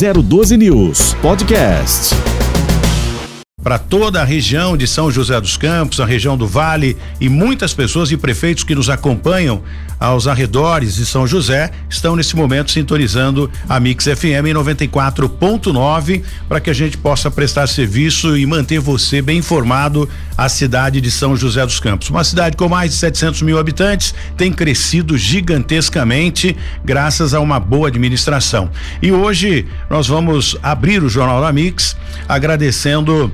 [0.00, 2.29] 012 News Podcast
[3.62, 7.74] para toda a região de São José dos Campos, a região do Vale e muitas
[7.74, 9.62] pessoas e prefeitos que nos acompanham
[9.98, 16.70] aos arredores de São José estão nesse momento sintonizando a Mix FM 94.9 para que
[16.70, 21.66] a gente possa prestar serviço e manter você bem informado a cidade de São José
[21.66, 22.08] dos Campos.
[22.08, 27.88] Uma cidade com mais de 700 mil habitantes tem crescido gigantescamente graças a uma boa
[27.88, 28.70] administração.
[29.02, 31.94] E hoje nós vamos abrir o Jornal da Mix
[32.26, 33.30] agradecendo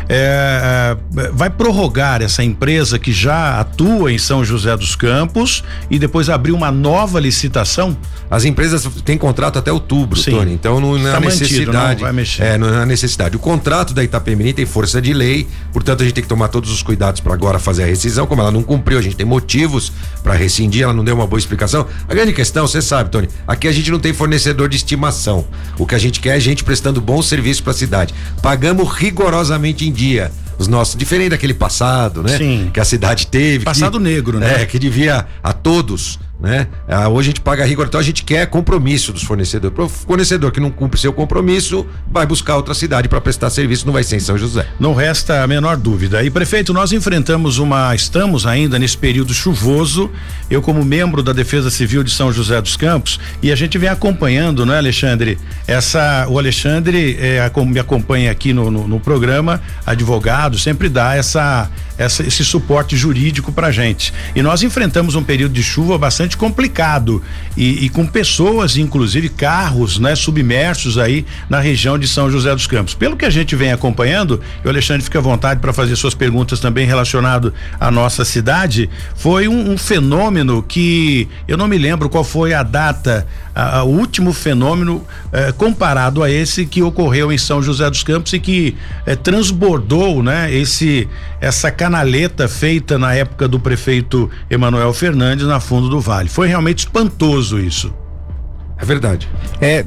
[0.07, 5.97] É, é, vai prorrogar essa empresa que já atua em São José dos Campos e
[5.97, 7.97] depois abrir uma nova licitação?
[8.29, 10.31] As empresas têm contrato até outubro, Sim.
[10.31, 10.53] Tony.
[10.53, 11.65] Então não, não é tá necessidade.
[11.65, 12.43] Mantido, não vai mexer.
[12.43, 13.35] É, não é necessidade.
[13.35, 16.69] O contrato da Itapemirim tem força de lei, portanto a gente tem que tomar todos
[16.69, 19.93] os cuidados para agora fazer a rescisão como ela não cumpriu, a gente tem motivos
[20.21, 21.87] para rescindir, ela não deu uma boa explicação.
[22.07, 25.45] A grande questão, você sabe, Tony, aqui a gente não tem fornecedor de estimação.
[25.79, 28.13] O que a gente quer é gente prestando bom serviço para a cidade.
[28.41, 32.37] Pagamos rigorosamente em dia os nossos, diferente daquele passado, né?
[32.37, 32.69] Sim.
[32.73, 33.63] Que a cidade teve.
[33.63, 34.63] Passado que, negro, né?
[34.63, 36.67] É, que devia a todos né?
[36.87, 39.77] Ah, hoje a gente paga rigor, então a gente quer compromisso dos fornecedores.
[39.77, 43.93] O fornecedor que não cumpre seu compromisso vai buscar outra cidade para prestar serviço, não
[43.93, 44.67] vai ser em São José.
[44.79, 46.23] Não resta a menor dúvida.
[46.23, 50.11] E prefeito, nós enfrentamos uma, estamos ainda nesse período chuvoso.
[50.49, 53.89] Eu como membro da Defesa Civil de São José dos Campos e a gente vem
[53.89, 55.37] acompanhando, né, Alexandre?
[55.67, 61.69] Essa, o Alexandre é, me acompanha aqui no, no, no programa, advogado, sempre dá essa,
[61.97, 64.13] essa esse suporte jurídico para gente.
[64.35, 67.21] E nós enfrentamos um período de chuva bastante complicado
[67.55, 72.67] e, e, com pessoas, inclusive carros, né, submersos aí na região de São José dos
[72.67, 72.93] Campos.
[72.93, 76.13] Pelo que a gente vem acompanhando, e o Alexandre fica à vontade para fazer suas
[76.13, 82.09] perguntas também relacionado à nossa cidade, foi um, um fenômeno que eu não me lembro
[82.09, 87.61] qual foi a data, a, último fenômeno eh, comparado a esse que ocorreu em São
[87.61, 88.75] José dos Campos e que
[89.05, 91.07] eh, transbordou, né, esse
[91.39, 96.15] essa canaleta feita na época do prefeito Emanuel Fernandes na fundo do Vale.
[96.15, 96.29] Vale.
[96.29, 97.93] Foi realmente espantoso isso.
[98.77, 99.29] É verdade.
[99.59, 99.83] É,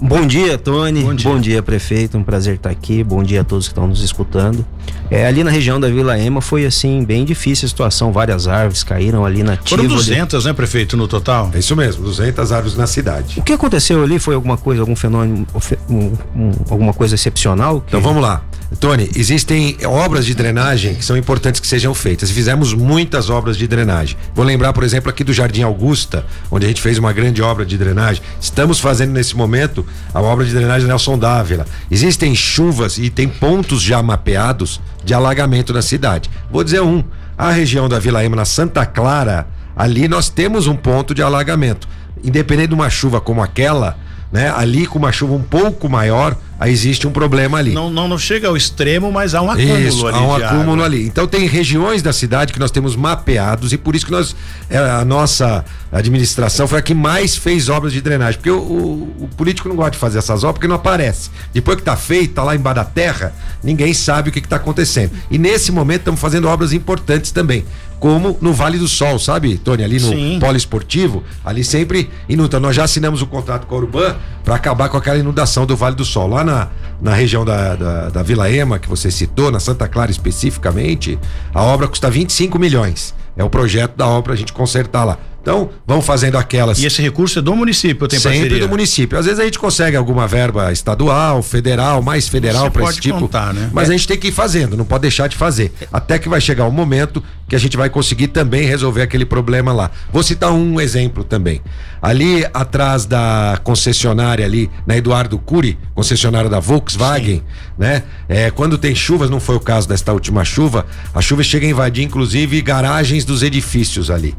[0.00, 1.02] bom dia, Tony.
[1.02, 1.30] Bom dia.
[1.30, 1.62] bom dia.
[1.62, 2.16] prefeito.
[2.18, 3.02] Um prazer estar aqui.
[3.02, 4.64] Bom dia a todos que estão nos escutando.
[5.10, 8.12] É, ali na região da Vila Ema foi assim, bem difícil a situação.
[8.12, 11.50] Várias árvores caíram ali na Foram 200, né, prefeito, no total?
[11.52, 13.40] É isso mesmo, 200 árvores na cidade.
[13.40, 15.46] O que aconteceu ali foi alguma coisa, algum fenômeno,
[15.88, 17.80] um, um, alguma coisa excepcional?
[17.80, 17.88] Que...
[17.88, 18.42] Então vamos lá.
[18.78, 22.30] Tony, existem obras de drenagem que são importantes que sejam feitas.
[22.30, 24.16] Fizemos muitas obras de drenagem.
[24.32, 27.66] Vou lembrar, por exemplo, aqui do Jardim Augusta, onde a gente fez uma grande obra
[27.66, 28.22] de drenagem.
[28.40, 31.66] Estamos fazendo nesse momento a obra de drenagem Nelson Dávila.
[31.90, 36.30] Existem chuvas e tem pontos já mapeados de alagamento na cidade.
[36.50, 37.02] Vou dizer um:
[37.36, 39.46] a região da Vila Ema, na Santa Clara,
[39.76, 41.88] ali nós temos um ponto de alagamento.
[42.22, 43.96] Independente de uma chuva como aquela,
[44.32, 44.52] né?
[44.56, 47.72] Ali com uma chuva um pouco maior, aí existe um problema ali.
[47.72, 50.16] Não, não, não chega ao extremo, mas há um acúmulo isso, ali.
[50.16, 50.84] Há um acúmulo água.
[50.84, 51.06] ali.
[51.06, 54.36] Então tem regiões da cidade que nós temos mapeados e por isso que nós
[54.68, 59.24] é, a nossa administração foi a que mais fez obras de drenagem, porque o, o,
[59.24, 61.30] o político não gosta de fazer essas obras porque não aparece.
[61.52, 65.10] Depois que está feito, tá lá embaixo da terra, ninguém sabe o que está acontecendo.
[65.28, 67.64] E nesse momento estamos fazendo obras importantes também.
[68.00, 69.84] Como no Vale do Sol, sabe, Tony?
[69.84, 70.38] Ali no Sim.
[70.40, 72.58] poliesportivo, ali sempre inunda.
[72.58, 75.94] Nós já assinamos o contrato com a Urban para acabar com aquela inundação do Vale
[75.94, 76.26] do Sol.
[76.26, 76.68] Lá na,
[77.00, 81.18] na região da, da, da Vila Ema, que você citou, na Santa Clara especificamente,
[81.52, 83.14] a obra custa 25 milhões.
[83.36, 85.18] É o projeto da obra a gente consertar lá.
[85.42, 86.78] Então, vamos fazendo aquelas.
[86.78, 88.66] E esse recurso é do município, tem Sempre parceria?
[88.66, 89.18] do município.
[89.18, 93.20] Às vezes a gente consegue alguma verba estadual, federal, mais federal para esse tipo.
[93.20, 93.70] Contar, né?
[93.72, 93.94] Mas é.
[93.94, 95.72] a gente tem que ir fazendo, não pode deixar de fazer.
[95.92, 99.72] Até que vai chegar um momento que a gente vai conseguir também resolver aquele problema
[99.72, 99.90] lá.
[100.12, 101.60] Vou citar um exemplo também.
[102.00, 107.42] Ali atrás da concessionária ali, na Eduardo Cury, concessionária da Volkswagen, Sim.
[107.78, 108.04] né?
[108.28, 111.70] É, quando tem chuvas, não foi o caso desta última chuva, a chuva chega a
[111.70, 114.34] invadir inclusive garagens dos edifícios ali.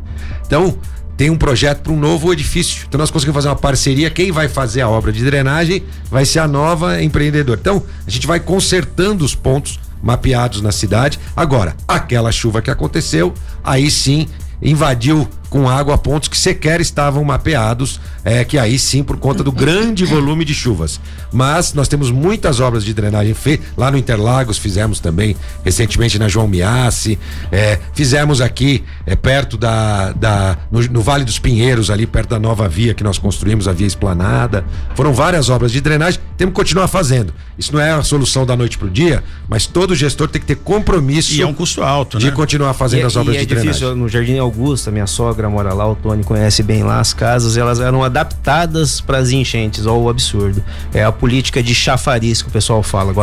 [0.51, 0.77] Então,
[1.15, 2.83] tem um projeto para um novo edifício.
[2.85, 4.09] Então nós conseguimos fazer uma parceria.
[4.09, 7.57] Quem vai fazer a obra de drenagem vai ser a nova empreendedora.
[7.57, 11.17] Então a gente vai consertando os pontos mapeados na cidade.
[11.33, 14.27] Agora, aquela chuva que aconteceu, aí sim
[14.61, 19.43] invadiu com água a pontos que sequer estavam mapeados, é, que aí sim por conta
[19.43, 20.97] do grande volume de chuvas.
[21.29, 26.29] Mas nós temos muitas obras de drenagem feitas, lá no Interlagos fizemos também, recentemente na
[26.29, 27.19] João Miassi,
[27.51, 32.39] é, fizemos aqui é, perto da, da no, no, Vale dos Pinheiros, ali perto da
[32.39, 34.63] nova via que nós construímos, a via esplanada.
[34.95, 37.33] Foram várias obras de drenagem, temos que continuar fazendo.
[37.57, 40.47] Isso não é a solução da noite para o dia, mas todo gestor tem que
[40.47, 41.33] ter compromisso.
[41.33, 42.31] E é um custo alto, de né?
[42.31, 43.73] continuar fazendo e, as obras e é de drenagem.
[43.73, 47.57] Difícil, no Jardim Augusta, minha sogra mora lá, o Tony conhece bem lá as casas,
[47.57, 50.63] elas eram adaptadas para as enchentes, ó, o absurdo.
[50.93, 53.13] É a política de chafariz que o pessoal fala.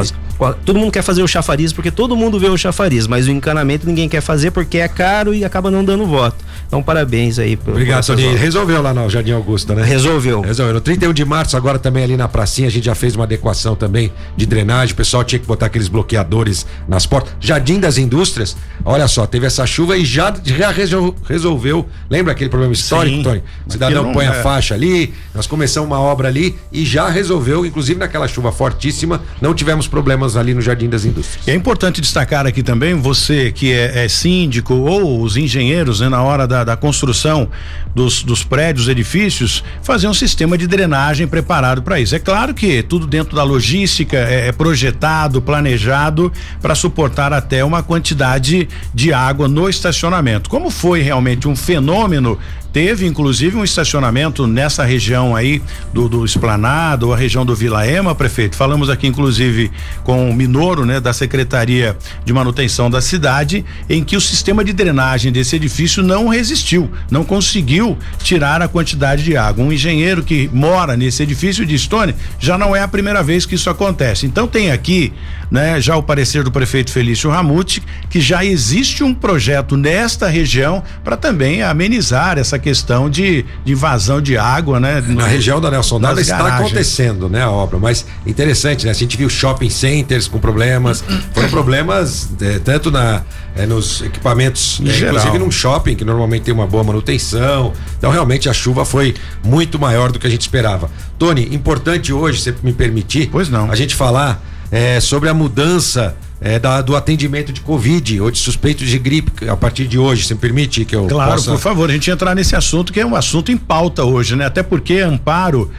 [0.64, 3.86] Todo mundo quer fazer o chafariz porque todo mundo vê o chafariz, mas o encanamento
[3.86, 6.36] ninguém quer fazer porque é caro e acaba não dando voto.
[6.66, 7.56] Então, parabéns aí.
[7.56, 8.36] Por, Obrigado, por Tony.
[8.36, 9.82] Resolveu lá no Jardim Augusta, né?
[9.82, 10.42] Resolveu.
[10.42, 10.74] Resolveu.
[10.74, 13.74] No 31 de março, agora também ali na pracinha, a gente já fez uma adequação
[13.74, 14.92] também de drenagem.
[14.92, 17.32] O pessoal tinha que botar aqueles bloqueadores nas portas.
[17.40, 21.86] Jardim das Indústrias, olha só, teve essa chuva e já, já resolveu.
[22.10, 23.42] Lembra aquele problema histórico, Sim, Tony?
[23.66, 24.28] O cidadão põe é.
[24.28, 29.20] a faixa ali, nós começamos uma obra ali e já resolveu, inclusive naquela chuva fortíssima,
[29.42, 31.46] não tivemos problemas ali no Jardim das Indústrias.
[31.46, 36.08] E é importante destacar aqui também, você que é, é síndico ou os engenheiros, né,
[36.08, 37.50] na hora da, da construção
[37.94, 42.14] dos, dos prédios, edifícios, fazer um sistema de drenagem preparado para isso.
[42.14, 47.82] É claro que tudo dentro da logística é, é projetado, planejado para suportar até uma
[47.82, 50.48] quantidade de água no estacionamento.
[50.48, 52.38] Como foi realmente um fenômeno fenômeno
[52.72, 58.14] Teve inclusive um estacionamento nessa região aí do, do Esplanado, a região do Vila Ema,
[58.14, 58.56] prefeito.
[58.56, 59.70] Falamos aqui inclusive
[60.04, 64.72] com o Minoro, né, da Secretaria de Manutenção da cidade, em que o sistema de
[64.72, 69.64] drenagem desse edifício não resistiu, não conseguiu tirar a quantidade de água.
[69.64, 73.54] Um engenheiro que mora nesse edifício de Stone já não é a primeira vez que
[73.54, 74.26] isso acontece.
[74.26, 75.12] Então tem aqui,
[75.50, 80.82] né, já o parecer do prefeito Felício Ramute, que já existe um projeto nesta região
[81.02, 85.02] para também amenizar essa questão de, de invasão de água, né?
[85.06, 86.66] Na região da Nelson Dada está garagens.
[86.66, 88.90] acontecendo, né, a obra, mas interessante, né?
[88.90, 93.22] A gente viu shopping centers com problemas, foram problemas é, tanto na
[93.56, 97.72] é, nos equipamentos, é, inclusive num shopping que normalmente tem uma boa manutenção.
[97.98, 100.90] Então realmente a chuva foi muito maior do que a gente esperava.
[101.18, 106.16] Tony, importante hoje, se me permitir, pois não, a gente falar é, sobre a mudança
[106.40, 110.24] é, da, do atendimento de Covid ou de suspeitos de gripe a partir de hoje,
[110.24, 111.50] se me permite que eu Claro, possa...
[111.50, 114.46] por favor, a gente entrar nesse assunto que é um assunto em pauta hoje, né?
[114.46, 115.70] Até porque Amparo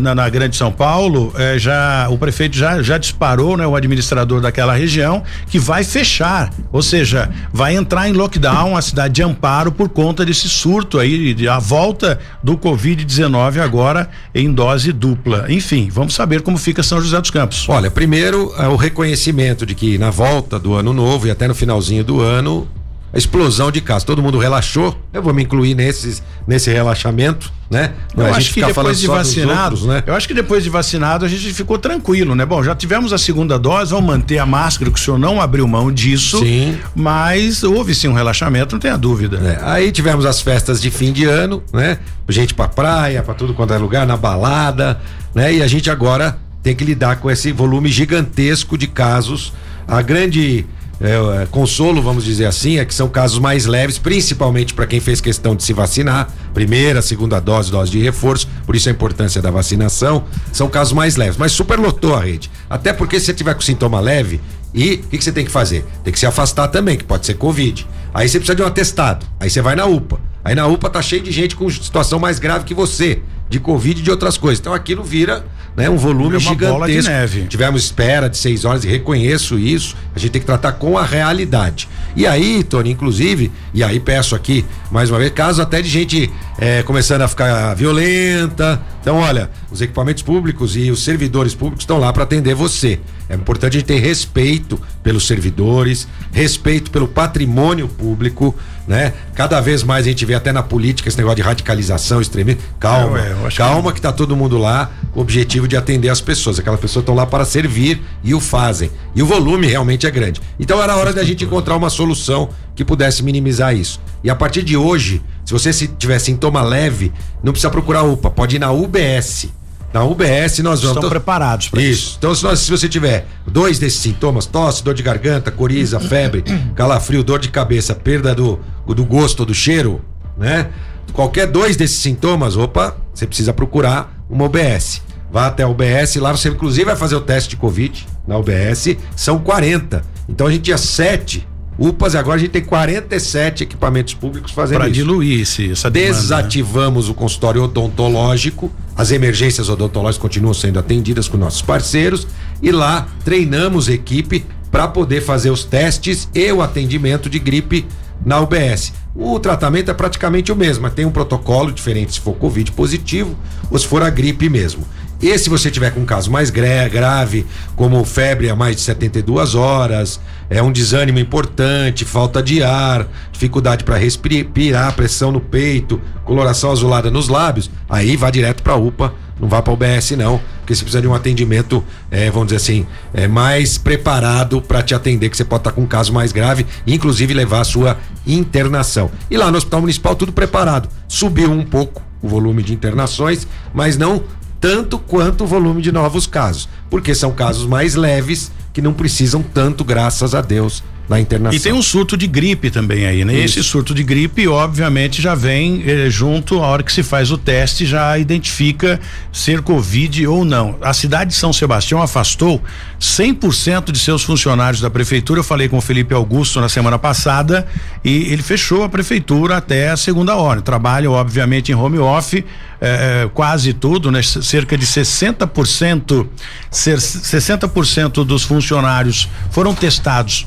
[0.00, 4.40] na, na, Grande São Paulo, é, já o prefeito já, já disparou, né, o administrador
[4.40, 9.72] daquela região, que vai fechar, ou seja, vai entrar em lockdown a cidade de Amparo
[9.72, 15.46] por conta desse surto aí, de, a volta do Covid-19 agora em dose dupla.
[15.48, 17.68] Enfim, vamos saber como fica São José dos Campos.
[17.68, 21.54] Olha, primeiro é o reconhecimento de que na volta do ano novo e até no
[21.54, 22.68] finalzinho do ano,
[23.12, 24.04] a explosão de casos.
[24.04, 24.96] Todo mundo relaxou.
[25.12, 27.92] Eu vou me incluir nesses, nesse relaxamento, né?
[28.14, 30.02] Não, eu acho que depois de vacinado, outros, né?
[30.06, 32.44] Eu acho que depois de vacinado a gente ficou tranquilo, né?
[32.44, 35.66] Bom, já tivemos a segunda dose, vamos manter a máscara, que o senhor não abriu
[35.66, 36.38] mão disso.
[36.40, 36.78] Sim.
[36.94, 39.38] Mas houve sim um relaxamento, não tenha dúvida.
[39.38, 41.98] É, aí tivemos as festas de fim de ano, né?
[42.28, 45.00] Gente pra praia, pra tudo quanto é lugar, na balada,
[45.34, 45.54] né?
[45.54, 49.52] E a gente agora tem que lidar com esse volume gigantesco de casos.
[49.86, 50.66] A grande
[51.00, 54.98] é, é, consolo, vamos dizer assim, é que são casos mais leves, principalmente para quem
[55.00, 59.40] fez questão de se vacinar, primeira, segunda dose, dose de reforço, por isso a importância
[59.40, 62.50] da vacinação, são casos mais leves, mas superlotou a rede.
[62.68, 64.40] Até porque se você tiver com sintoma leve,
[64.74, 65.84] e o que, que, você tem que fazer?
[66.04, 67.86] Tem que se afastar também, que pode ser Covid.
[68.12, 69.26] Aí você precisa de um atestado.
[69.40, 70.20] Aí você vai na UPA.
[70.44, 74.00] Aí na UPA tá cheio de gente com situação mais grave que você, de Covid
[74.00, 74.60] e de outras coisas.
[74.60, 75.44] Então aquilo vira
[75.78, 75.88] né?
[75.88, 76.72] Um volume É gigantesco.
[76.74, 77.46] bola de neve.
[77.46, 79.96] Tivemos espera de seis horas e reconheço isso.
[80.14, 81.88] A gente tem que tratar com a realidade.
[82.16, 86.30] E aí, Tony, inclusive, e aí peço aqui mais uma vez, caso até de gente
[86.58, 88.80] eh, começando a ficar violenta.
[89.00, 92.98] Então, olha, os equipamentos públicos e os servidores públicos estão lá para atender você.
[93.28, 98.54] É importante a gente ter respeito pelos servidores, respeito pelo patrimônio público,
[98.86, 99.12] né?
[99.34, 102.60] Cada vez mais a gente vê até na política esse negócio de radicalização, extremismo.
[102.80, 106.08] Calma, É, acho que calma que tá todo mundo lá com o objetivo de atender
[106.08, 106.58] as pessoas.
[106.58, 108.90] Aquelas pessoas estão lá para servir e o fazem.
[109.14, 110.40] E o volume realmente é grande.
[110.58, 114.00] Então era hora da gente encontrar uma solução que pudesse minimizar isso.
[114.24, 118.30] E a partir de hoje, se você se tiver sintoma leve, não precisa procurar UPA,
[118.30, 119.48] pode ir na UBS.
[119.92, 120.82] Na UBS nós vamos.
[120.82, 121.90] Estão Então- preparados para isso.
[122.08, 122.14] isso.
[122.18, 126.44] Então, se, nós- se você tiver dois desses sintomas, tosse, dor de garganta, coriza, febre,
[126.76, 130.02] calafrio, dor de cabeça, perda do, do gosto, do cheiro,
[130.36, 130.68] né?
[131.14, 135.00] Qualquer dois desses sintomas, opa, você precisa procurar uma UBS.
[135.30, 138.96] Vá até a UBS, lá você inclusive vai fazer o teste de Covid na UBS,
[139.14, 140.02] são 40.
[140.28, 141.46] Então a gente tinha sete
[141.78, 144.94] UPAs e agora a gente tem 47 equipamentos públicos fazendo Para isso.
[144.94, 146.12] diluir esse, essa demanda.
[146.14, 146.20] né?
[146.20, 152.26] Desativamos o consultório odontológico, as emergências odontológicas continuam sendo atendidas com nossos parceiros
[152.60, 157.86] e lá treinamos equipe para poder fazer os testes e o atendimento de gripe
[158.26, 158.92] na UBS.
[159.14, 163.36] O tratamento é praticamente o mesmo, mas tem um protocolo diferente se for Covid positivo
[163.70, 164.84] ou se for a gripe mesmo.
[165.20, 167.44] E se você tiver com um caso mais gra- grave,
[167.74, 173.82] como febre a mais de 72 horas, é um desânimo importante, falta de ar, dificuldade
[173.82, 179.48] para respirar, pressão no peito, coloração azulada nos lábios, aí vá direto para UPA, não
[179.48, 183.26] vá para UBS não, porque você precisa de um atendimento, é, vamos dizer assim, é,
[183.26, 187.34] mais preparado para te atender, que você pode estar com um caso mais grave, inclusive
[187.34, 187.96] levar a sua
[188.26, 189.10] internação.
[189.30, 190.88] E lá no Hospital Municipal tudo preparado.
[191.08, 194.22] Subiu um pouco o volume de internações, mas não
[194.60, 199.42] tanto quanto o volume de novos casos, porque são casos mais leves que não precisam
[199.42, 201.56] tanto, graças a Deus, na internação.
[201.56, 203.32] E tem um surto de gripe também aí, né?
[203.34, 203.58] Isso.
[203.58, 207.38] Esse surto de gripe, obviamente, já vem eh, junto a hora que se faz o
[207.38, 209.00] teste, já identifica
[209.32, 210.76] ser Covid ou não.
[210.82, 212.62] A cidade de São Sebastião afastou
[213.00, 215.40] 100% de seus funcionários da prefeitura.
[215.40, 217.66] Eu falei com o Felipe Augusto na semana passada
[218.04, 220.60] e ele fechou a prefeitura até a segunda hora.
[220.60, 222.44] Trabalha, obviamente, em home office,
[222.80, 224.20] eh, quase tudo, né?
[224.22, 226.26] Cerca de 60%,
[226.70, 230.46] cer- 60% dos funcionários foram testados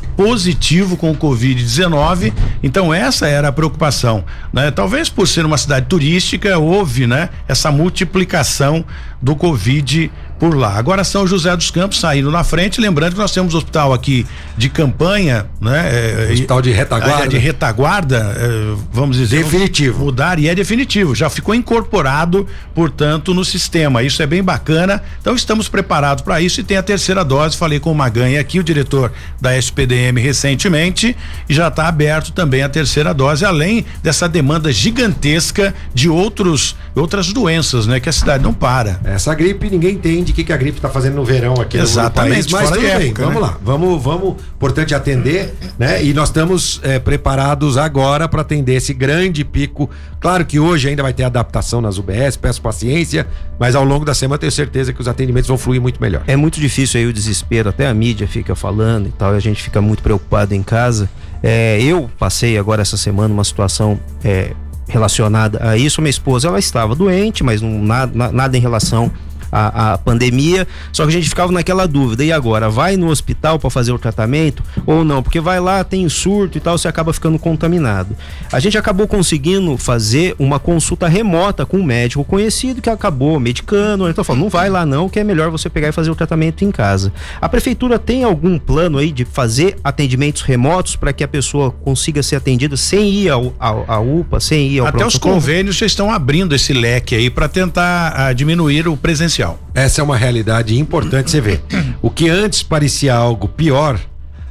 [0.52, 2.34] positivo com o Covid-19.
[2.62, 4.70] Então essa era a preocupação, né?
[4.70, 7.30] Talvez por ser uma cidade turística houve, né?
[7.48, 8.84] Essa multiplicação
[9.22, 10.12] do Covid
[10.42, 10.76] por lá.
[10.76, 14.26] Agora São José dos Campos saindo na frente, lembrando que nós temos hospital aqui
[14.58, 16.30] de campanha, né?
[16.30, 17.24] É, Hospital de retaguarda.
[17.24, 19.44] é, de retaguarda, é, vamos dizer.
[19.44, 20.06] Definitivo.
[20.06, 21.14] Mudar e é definitivo.
[21.14, 24.02] Já ficou incorporado, portanto, no sistema.
[24.02, 25.04] Isso é bem bacana.
[25.22, 27.56] Então estamos preparados para isso e tem a terceira dose.
[27.56, 31.16] Falei com o Maganha aqui, o diretor da SPDM recentemente,
[31.48, 37.32] e já está aberto também a terceira dose, além dessa demanda gigantesca de outros outras
[37.32, 38.00] doenças, né?
[38.00, 39.00] Que a cidade não para.
[39.04, 42.52] Essa gripe, ninguém entende o que, que a gripe está fazendo no verão aqui Exatamente,
[42.52, 43.48] no país, mas tudo de bem, época, vamos né?
[43.48, 46.04] lá, vamos, vamos, importante atender, né?
[46.04, 49.90] E nós estamos eh, preparados agora para atender esse grande pico.
[50.20, 53.28] Claro que hoje ainda vai ter adaptação nas UBS, peço paciência,
[53.60, 56.24] mas ao longo da semana tenho certeza que os atendimentos vão fluir muito melhor.
[56.28, 59.42] É muito difícil aí o desespero, até a mídia fica falando e tal, e a
[59.42, 61.10] gente fica muito preocupado em casa.
[61.44, 64.52] É, eu passei agora essa semana uma situação é,
[64.88, 66.02] relacionada a isso.
[66.02, 69.12] Minha esposa ela estava doente, mas não, nada, nada em relação
[69.52, 70.68] à, à pandemia.
[70.92, 72.70] Só que a gente ficava naquela dúvida: e agora?
[72.70, 75.22] Vai no hospital para fazer o tratamento ou não?
[75.22, 78.16] Porque vai lá, tem surto e tal, você acaba ficando contaminado.
[78.52, 84.08] A gente acabou conseguindo fazer uma consulta remota com um médico conhecido que acabou medicando.
[84.10, 86.64] Então falou: não vai lá não, que é melhor você pegar e fazer o tratamento
[86.64, 87.12] em casa.
[87.40, 92.22] A prefeitura tem algum plano aí de fazer atendimentos remotos para que a pessoa consiga
[92.24, 95.86] ser atendida sem ir ao, ao, à UPA, sem ir ao Até os convênios já
[95.86, 99.41] estão abrindo esse leque aí para tentar ah, diminuir o presencial.
[99.74, 101.64] Essa é uma realidade importante você ver.
[102.02, 104.00] O que antes parecia algo pior,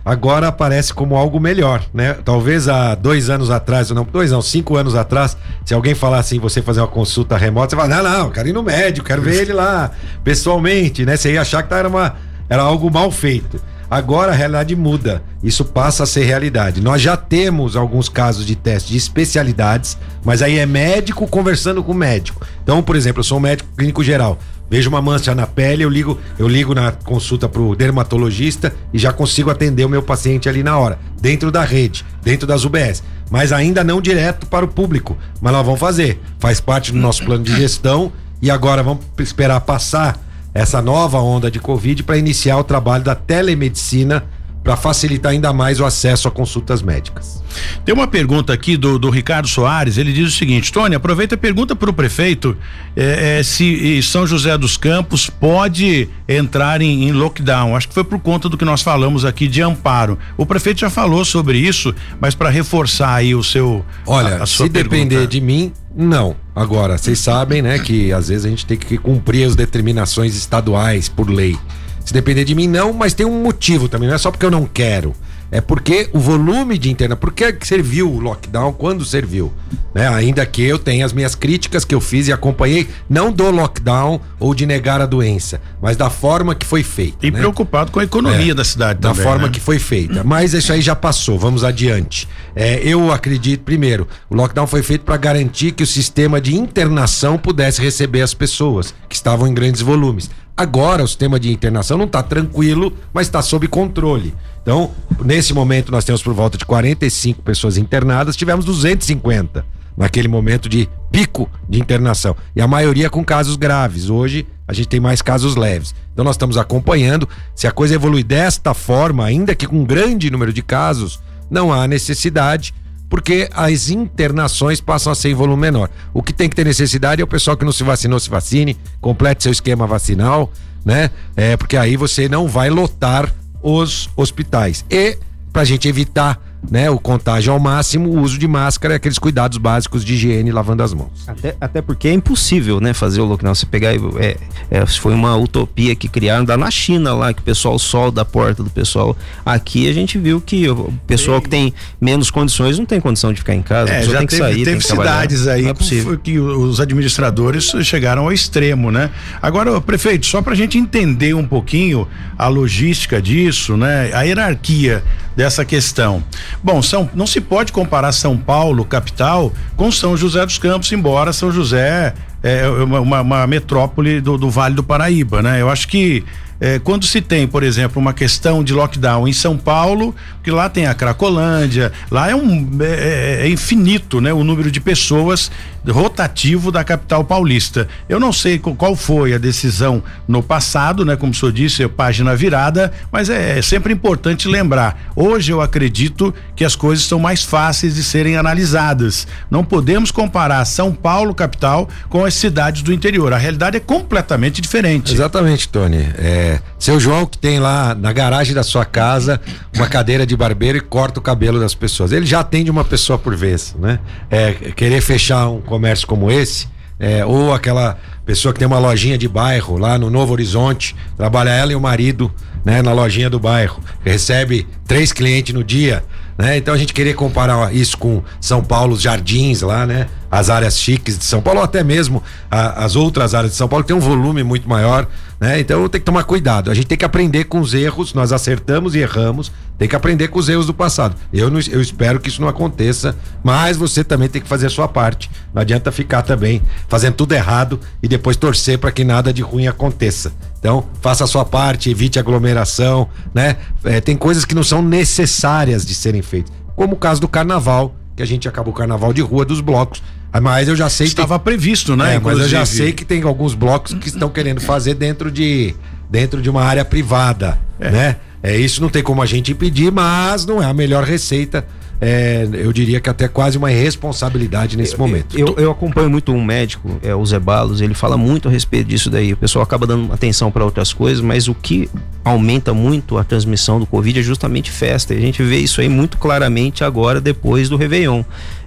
[0.05, 2.15] agora aparece como algo melhor, né?
[2.25, 6.37] Talvez há dois anos atrás, ou não, dois não, cinco anos atrás, se alguém falasse
[6.37, 9.07] em você fazer uma consulta remota, você fala, não, não, eu quero ir no médico,
[9.07, 9.91] quero ver ele lá,
[10.25, 11.17] pessoalmente, né?
[11.17, 12.17] Você ia achar que era, uma,
[12.49, 13.61] era algo mal feito.
[13.91, 16.81] Agora a realidade muda, isso passa a ser realidade.
[16.81, 21.93] Nós já temos alguns casos de teste de especialidades, mas aí é médico conversando com
[21.93, 22.47] médico.
[22.63, 24.39] Então, por exemplo, eu sou um médico clínico geral.
[24.71, 29.13] Vejo uma mancha na pele, eu ligo, eu ligo na consulta pro dermatologista e já
[29.13, 33.03] consigo atender o meu paciente ali na hora, dentro da rede, dentro das UBS.
[33.29, 35.19] Mas ainda não direto para o público.
[35.41, 36.21] Mas nós vamos fazer.
[36.39, 40.17] Faz parte do nosso plano de gestão e agora vamos esperar passar
[40.53, 44.25] essa nova onda de Covid para iniciar o trabalho da telemedicina
[44.63, 47.43] para facilitar ainda mais o acesso a consultas médicas.
[47.85, 51.39] Tem uma pergunta aqui do, do Ricardo Soares, ele diz o seguinte, Tony, aproveita e
[51.39, 52.57] pergunta para o prefeito
[52.95, 57.75] é, é, se São José dos Campos pode entrar em, em, lockdown.
[57.75, 60.19] Acho que foi por conta do que nós falamos aqui de amparo.
[60.37, 63.85] O prefeito já falou sobre isso, mas para reforçar aí o seu.
[64.07, 64.83] Olha, a, a se pergunta.
[64.83, 66.37] depender de mim, não.
[66.55, 71.09] Agora, vocês sabem, né, que às vezes a gente tem que cumprir as determinações estaduais
[71.09, 71.57] por lei.
[72.05, 74.51] Se depender de mim, não, mas tem um motivo também, não é só porque eu
[74.51, 75.15] não quero.
[75.53, 79.53] É porque o volume de interna, por que serviu o lockdown quando serviu?
[79.93, 80.07] Né?
[80.07, 84.21] Ainda que eu tenha as minhas críticas que eu fiz e acompanhei, não do lockdown
[84.39, 87.27] ou de negar a doença, mas da forma que foi feita.
[87.27, 87.39] E né?
[87.41, 89.25] preocupado com a economia é, da cidade da também.
[89.25, 89.53] Da forma né?
[89.53, 90.23] que foi feita.
[90.23, 92.29] Mas isso aí já passou, vamos adiante.
[92.55, 97.37] É, eu acredito, primeiro, o lockdown foi feito para garantir que o sistema de internação
[97.37, 100.31] pudesse receber as pessoas que estavam em grandes volumes.
[100.57, 104.35] Agora o sistema de internação não está tranquilo, mas está sob controle.
[104.63, 104.91] Então,
[105.25, 109.65] nesse momento nós temos por volta de 45 pessoas internadas, tivemos 250
[109.97, 112.37] naquele momento de pico de internação.
[112.55, 114.09] E a maioria com casos graves.
[114.09, 115.95] Hoje a gente tem mais casos leves.
[116.13, 117.29] Então nós estamos acompanhando.
[117.55, 121.73] Se a coisa evoluir desta forma, ainda que com um grande número de casos, não
[121.73, 122.73] há necessidade
[123.11, 125.91] porque as internações passam a ser em volume menor.
[126.15, 128.79] O que tem que ter necessidade é o pessoal que não se vacinou se vacine,
[129.01, 130.51] complete seu esquema vacinal,
[130.85, 131.11] né?
[131.37, 134.85] É, porque aí você não vai lotar os hospitais.
[134.89, 135.19] E
[135.53, 139.19] para a gente evitar né, o contágio ao máximo, o uso de máscara e aqueles
[139.19, 141.11] cuidados básicos de higiene lavando as mãos.
[141.27, 143.55] Até, até porque é impossível, né, fazer o lockdown.
[143.55, 144.37] Você pegar, é,
[144.71, 148.25] é, foi uma utopia que criaram da na China lá, que o pessoal solda a
[148.25, 149.17] porta do pessoal.
[149.45, 153.39] Aqui a gente viu que o pessoal que tem menos condições não tem condição de
[153.39, 153.91] ficar em casa.
[153.91, 155.75] É, já tem que teve, sair, teve que cidades aí é
[156.23, 159.11] que os administradores chegaram ao extremo, né?
[159.41, 162.07] Agora, prefeito, só para a gente entender um pouquinho
[162.39, 164.11] a logística disso, né?
[164.13, 165.03] A hierarquia
[165.37, 166.23] dessa questão.
[166.63, 171.33] Bom, São, não se pode comparar São Paulo, capital, com São José dos Campos, embora
[171.33, 175.61] São José é uma, uma metrópole do, do Vale do Paraíba, né?
[175.61, 176.25] Eu acho que
[176.61, 180.69] é, quando se tem, por exemplo, uma questão de lockdown em São Paulo, que lá
[180.69, 185.51] tem a Cracolândia, lá é um é, é, é infinito, né, o número de pessoas
[185.89, 187.89] rotativo da capital paulista.
[188.09, 192.35] Eu não sei qual foi a decisão no passado, né, como o senhor disse, página
[192.37, 195.11] virada, mas é, é sempre importante lembrar.
[195.15, 199.27] Hoje eu acredito que as coisas são mais fáceis de serem analisadas.
[199.51, 203.33] Não podemos comparar São Paulo capital com as cidades do interior.
[203.33, 205.13] A realidade é completamente diferente.
[205.13, 206.09] Exatamente, Tony.
[206.19, 209.41] É, seu João que tem lá na garagem da sua casa
[209.75, 212.13] uma cadeira de barbeiro e corta o cabelo das pessoas.
[212.13, 213.99] Ele já atende uma pessoa por vez, né?
[214.31, 219.17] É, querer fechar um comércio como esse, é, ou aquela pessoa que tem uma lojinha
[219.17, 222.31] de bairro lá no Novo Horizonte, trabalha ela e o marido,
[222.63, 226.05] né, na lojinha do bairro, recebe três clientes no dia,
[226.37, 226.57] né?
[226.57, 230.09] Então a gente queria comparar isso com São Paulo, os jardins lá, né?
[230.31, 233.69] As áreas chiques de São Paulo, ou até mesmo a, as outras áreas de São
[233.69, 235.07] Paulo, que tem um volume muito maior,
[235.41, 235.59] né?
[235.59, 236.71] Então tem que tomar cuidado.
[236.71, 240.29] A gente tem que aprender com os erros, nós acertamos e erramos, tem que aprender
[240.29, 241.17] com os erros do passado.
[241.33, 244.71] Eu, não, eu espero que isso não aconteça, mas você também tem que fazer a
[244.71, 245.31] sua parte.
[245.55, 249.67] Não adianta ficar também fazendo tudo errado e depois torcer para que nada de ruim
[249.67, 250.31] aconteça.
[250.59, 253.57] Então, faça a sua parte, evite aglomeração, né?
[253.83, 257.95] É, tem coisas que não são necessárias de serem feitas, como o caso do carnaval,
[258.15, 260.03] que a gente acabou o carnaval de rua dos blocos.
[260.41, 261.45] Mas eu já sei Estava que.
[261.45, 262.17] previsto, né?
[262.17, 265.75] É, mas eu já sei que tem alguns blocos que estão querendo fazer dentro de,
[266.09, 267.91] dentro de uma área privada, é.
[267.91, 268.17] né?
[268.43, 271.67] É, isso não tem como a gente impedir, mas não é a melhor receita
[272.01, 275.39] é, eu diria que até quase uma irresponsabilidade nesse eu, momento.
[275.39, 278.89] Eu, eu, acompanho muito um médico, é o Zé Balos, ele fala muito a respeito
[278.89, 279.35] disso daí.
[279.35, 281.91] O pessoal acaba dando atenção para outras coisas, mas o que
[282.25, 285.13] aumenta muito a transmissão do Covid é justamente festa.
[285.13, 288.23] E a gente vê isso aí muito claramente agora, depois do Réveillon.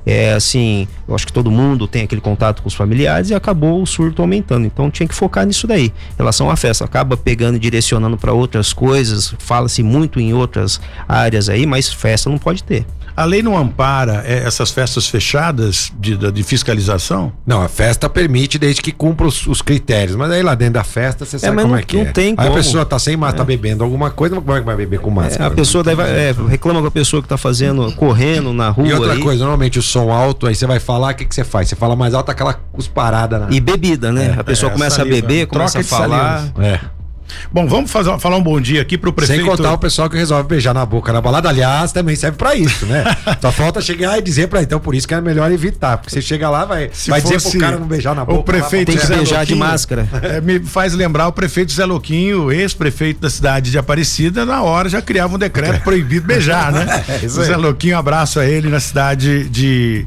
[0.06, 3.82] É assim, eu acho que todo mundo tem aquele contato com os familiares e acabou
[3.82, 4.66] o surto aumentando.
[4.66, 5.86] Então tinha que focar nisso daí.
[5.86, 10.82] Em relação à festa, acaba pegando e direcionando para outras coisas, fala-se muito em outras
[11.08, 12.86] áreas aí, mas festa não pode ter.
[13.16, 17.32] A lei não ampara é, essas festas fechadas de, de, fiscalização?
[17.46, 20.16] Não, a festa permite desde que cumpra os, os critérios.
[20.16, 22.12] Mas aí lá dentro da festa você é, sabe como não, é que não é.
[22.12, 22.50] Tem aí como.
[22.50, 23.44] a pessoa tá sem tá é.
[23.46, 25.44] bebendo alguma coisa, como é que vai beber com máscara?
[25.44, 28.70] É, a pessoa daí vai, é, reclama com a pessoa que tá fazendo, correndo na
[28.70, 28.88] rua.
[28.88, 29.20] E outra aí.
[29.20, 31.70] coisa, normalmente o som alto, aí você vai falar, o que, que você faz?
[31.70, 33.48] Você fala mais alto, aquela cusparada na.
[33.52, 34.36] E bebida, né?
[34.38, 35.18] a pessoa começa saliva.
[35.18, 36.52] a beber, começa a falar.
[36.60, 36.80] É.
[37.52, 39.42] Bom, vamos fazer, falar um bom dia aqui pro prefeito.
[39.42, 41.50] Sem contar o pessoal que resolve beijar na boca na balada.
[41.50, 43.04] Aliás, também serve pra isso, né?
[43.42, 45.98] Só falta chegar e dizer pra então por isso que é melhor evitar.
[45.98, 48.40] Porque você chega lá, vai, Se vai dizer pro cara não beijar na boca.
[48.40, 50.08] o prefeito Tem que Zé beijar de máscara.
[50.22, 54.90] é, me faz lembrar o prefeito Zé Louquinho, ex-prefeito da cidade de Aparecida, na hora
[54.90, 57.04] já criava um decreto proibido beijar, né?
[57.24, 57.28] É.
[57.28, 60.06] Zé Louquinho, um abraço a ele na cidade de.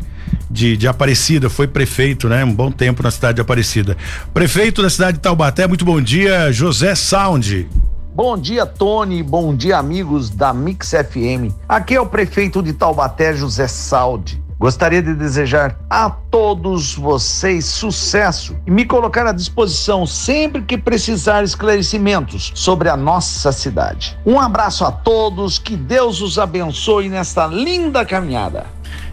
[0.50, 2.44] De, de Aparecida, foi prefeito, né?
[2.44, 3.96] Um bom tempo na cidade de Aparecida.
[4.32, 7.68] Prefeito da cidade de Taubaté, muito bom dia, José Sound.
[8.14, 9.22] Bom dia, Tony.
[9.22, 11.52] Bom dia, amigos da Mix FM.
[11.68, 14.42] Aqui é o prefeito de Taubaté, José Saldi.
[14.58, 21.44] Gostaria de desejar a todos vocês sucesso e me colocar à disposição sempre que precisar
[21.44, 24.18] esclarecimentos sobre a nossa cidade.
[24.24, 28.64] Um abraço a todos, que Deus os abençoe nesta linda caminhada.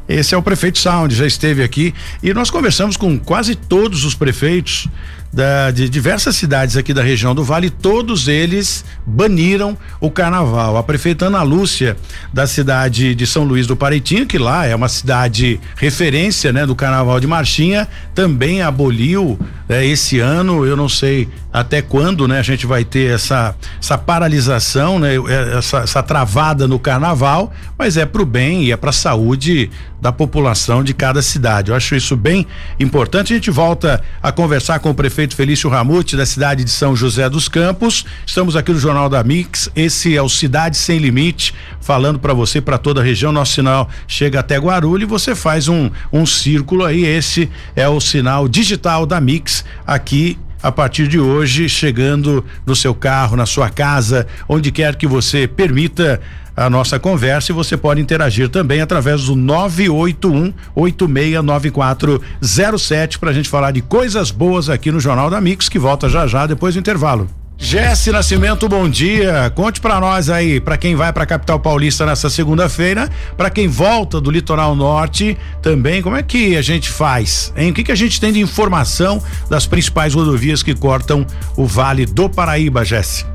[0.07, 4.13] Esse é o prefeito Sound, já esteve aqui e nós conversamos com quase todos os
[4.13, 4.87] prefeitos
[5.31, 10.77] da- de diversas cidades aqui da região do Vale, todos eles baniram o carnaval.
[10.77, 11.97] A prefeita Ana Lúcia,
[12.31, 16.75] da cidade de São Luís do Pareitinho, que lá é uma cidade referência né, do
[16.75, 22.43] carnaval de Marchinha, também aboliu né, esse ano, eu não sei até quando né, a
[22.43, 25.11] gente vai ter essa, essa paralisação, né,
[25.55, 29.69] essa, essa travada no carnaval, mas é para o bem e é para a saúde
[30.01, 31.69] da população de cada cidade.
[31.69, 32.45] Eu acho isso bem
[32.79, 33.31] importante.
[33.31, 37.29] A gente volta a conversar com o prefeito Felício Ramute, da cidade de São José
[37.29, 38.03] dos Campos.
[38.25, 39.69] Estamos aqui no Jornal da Mix.
[39.75, 43.31] Esse é o Cidade Sem Limite, falando para você, para toda a região.
[43.31, 47.05] Nosso sinal chega até Guarulhos e você faz um, um círculo aí.
[47.05, 52.95] Esse é o sinal digital da Mix aqui a partir de hoje, chegando no seu
[52.95, 56.21] carro, na sua casa, onde quer que você permita
[56.55, 63.49] a nossa conversa e você pode interagir também através do 981 869407 para a gente
[63.49, 66.79] falar de coisas boas aqui no Jornal da Mix, que volta já já depois do
[66.79, 67.27] intervalo.
[67.57, 69.51] Jesse Nascimento, bom dia.
[69.55, 74.19] Conte pra nós aí, pra quem vai pra capital paulista nessa segunda-feira, pra quem volta
[74.19, 77.53] do litoral norte também, como é que a gente faz?
[77.55, 77.71] Hein?
[77.71, 82.05] O que que a gente tem de informação das principais rodovias que cortam o Vale
[82.05, 83.25] do Paraíba, Jesse?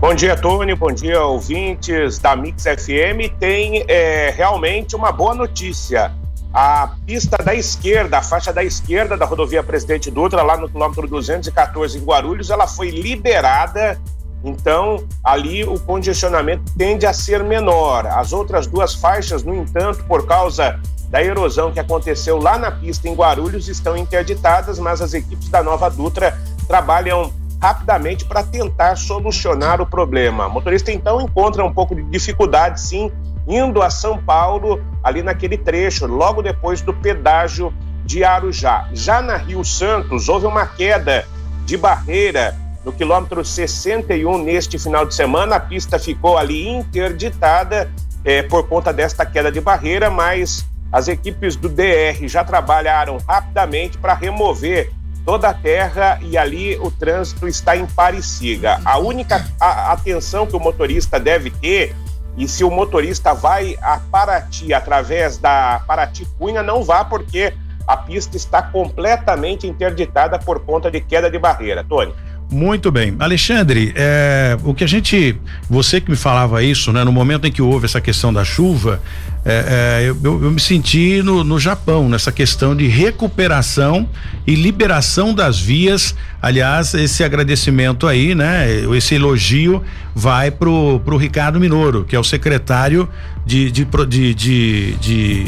[0.00, 0.76] Bom dia, Tony.
[0.76, 3.34] Bom dia, ouvintes da Mix FM.
[3.40, 6.12] Tem é, realmente uma boa notícia.
[6.60, 11.06] A pista da esquerda, a faixa da esquerda da rodovia Presidente Dutra, lá no quilômetro
[11.06, 13.96] 214 em Guarulhos, ela foi liberada.
[14.42, 18.08] Então, ali o congestionamento tende a ser menor.
[18.08, 23.08] As outras duas faixas, no entanto, por causa da erosão que aconteceu lá na pista
[23.08, 29.80] em Guarulhos, estão interditadas, mas as equipes da Nova Dutra trabalham rapidamente para tentar solucionar
[29.80, 30.48] o problema.
[30.48, 33.12] O motorista então encontra um pouco de dificuldade, sim,
[33.48, 37.72] indo a São Paulo, ali naquele trecho, logo depois do pedágio
[38.04, 38.88] de Arujá.
[38.92, 41.26] Já na Rio Santos, houve uma queda
[41.64, 45.56] de barreira no quilômetro 61 neste final de semana.
[45.56, 47.90] A pista ficou ali interditada
[48.24, 53.98] eh, por conta desta queda de barreira, mas as equipes do DR já trabalharam rapidamente
[53.98, 54.90] para remover
[55.24, 58.80] toda a terra e ali o trânsito está em Pariciga.
[58.84, 61.94] A única atenção que o motorista deve ter
[62.38, 67.52] e se o motorista vai a Paraty através da Paraty Cunha, não vá porque
[67.86, 71.82] a pista está completamente interditada por conta de queda de barreira.
[71.82, 72.14] Tony.
[72.50, 73.14] Muito bem.
[73.18, 75.38] Alexandre, é, o que a gente.
[75.68, 77.04] Você que me falava isso, né?
[77.04, 79.02] No momento em que houve essa questão da chuva,
[79.44, 84.08] é, é, eu, eu- eu me senti no, no Japão, nessa questão de recuperação
[84.46, 86.14] e liberação das vias.
[86.42, 88.66] Aliás, esse agradecimento aí, né?
[88.96, 89.82] Esse elogio
[90.14, 93.08] vai pro, pro Ricardo Minoro, que é o secretário
[93.46, 95.46] de, de, de, de, de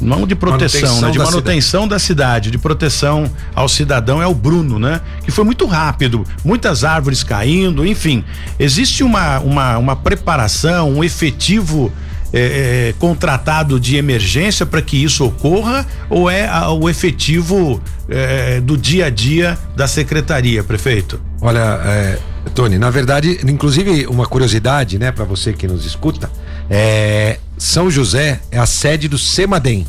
[0.00, 1.10] não de proteção, Manutenção né?
[1.12, 5.00] De da manutenção da cidade, de proteção ao cidadão é o Bruno, né?
[5.24, 8.24] Que foi muito rápido, muitas árvores caindo, enfim.
[8.58, 11.92] Existe uma, uma, uma preparação, um efetivo
[12.32, 18.60] eh, eh, contratado de emergência para que isso ocorra ou é a- o efetivo eh,
[18.60, 21.20] do dia a dia da secretaria, prefeito?
[21.40, 22.18] Olha, é,
[22.54, 26.30] Tony, na verdade, inclusive uma curiosidade, né, para você que nos escuta,
[26.68, 29.86] é, São José é a sede do CEMADEM,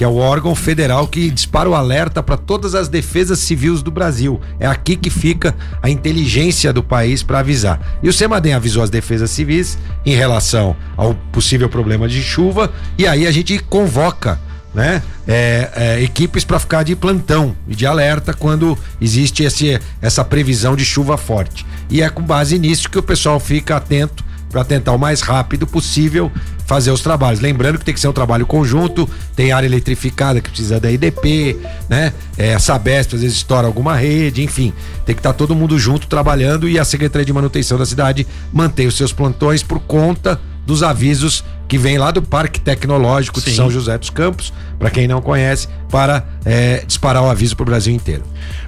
[0.00, 3.90] que é o órgão federal que dispara o alerta para todas as defesas civis do
[3.90, 4.40] Brasil.
[4.58, 7.98] É aqui que fica a inteligência do país para avisar.
[8.02, 13.06] E o CEMADEM avisou as defesas civis em relação ao possível problema de chuva e
[13.06, 14.40] aí a gente convoca
[14.72, 15.02] né?
[15.28, 20.74] É, é, equipes para ficar de plantão e de alerta quando existe esse, essa previsão
[20.76, 21.66] de chuva forte.
[21.90, 25.66] E é com base nisso que o pessoal fica atento para tentar o mais rápido
[25.66, 26.30] possível
[26.66, 27.40] fazer os trabalhos.
[27.40, 31.58] Lembrando que tem que ser um trabalho conjunto, tem área eletrificada que precisa da IDP,
[31.88, 32.12] né?
[32.36, 34.72] É, a Sabesp às vezes estoura alguma rede, enfim,
[35.06, 38.26] tem que estar tá todo mundo junto trabalhando e a Secretaria de Manutenção da cidade
[38.52, 43.50] mantém os seus plantões por conta dos avisos que vem lá do Parque Tecnológico Sim.
[43.50, 47.62] de São José dos Campos, para quem não conhece, para é, disparar o aviso para
[47.62, 48.24] o Brasil inteiro.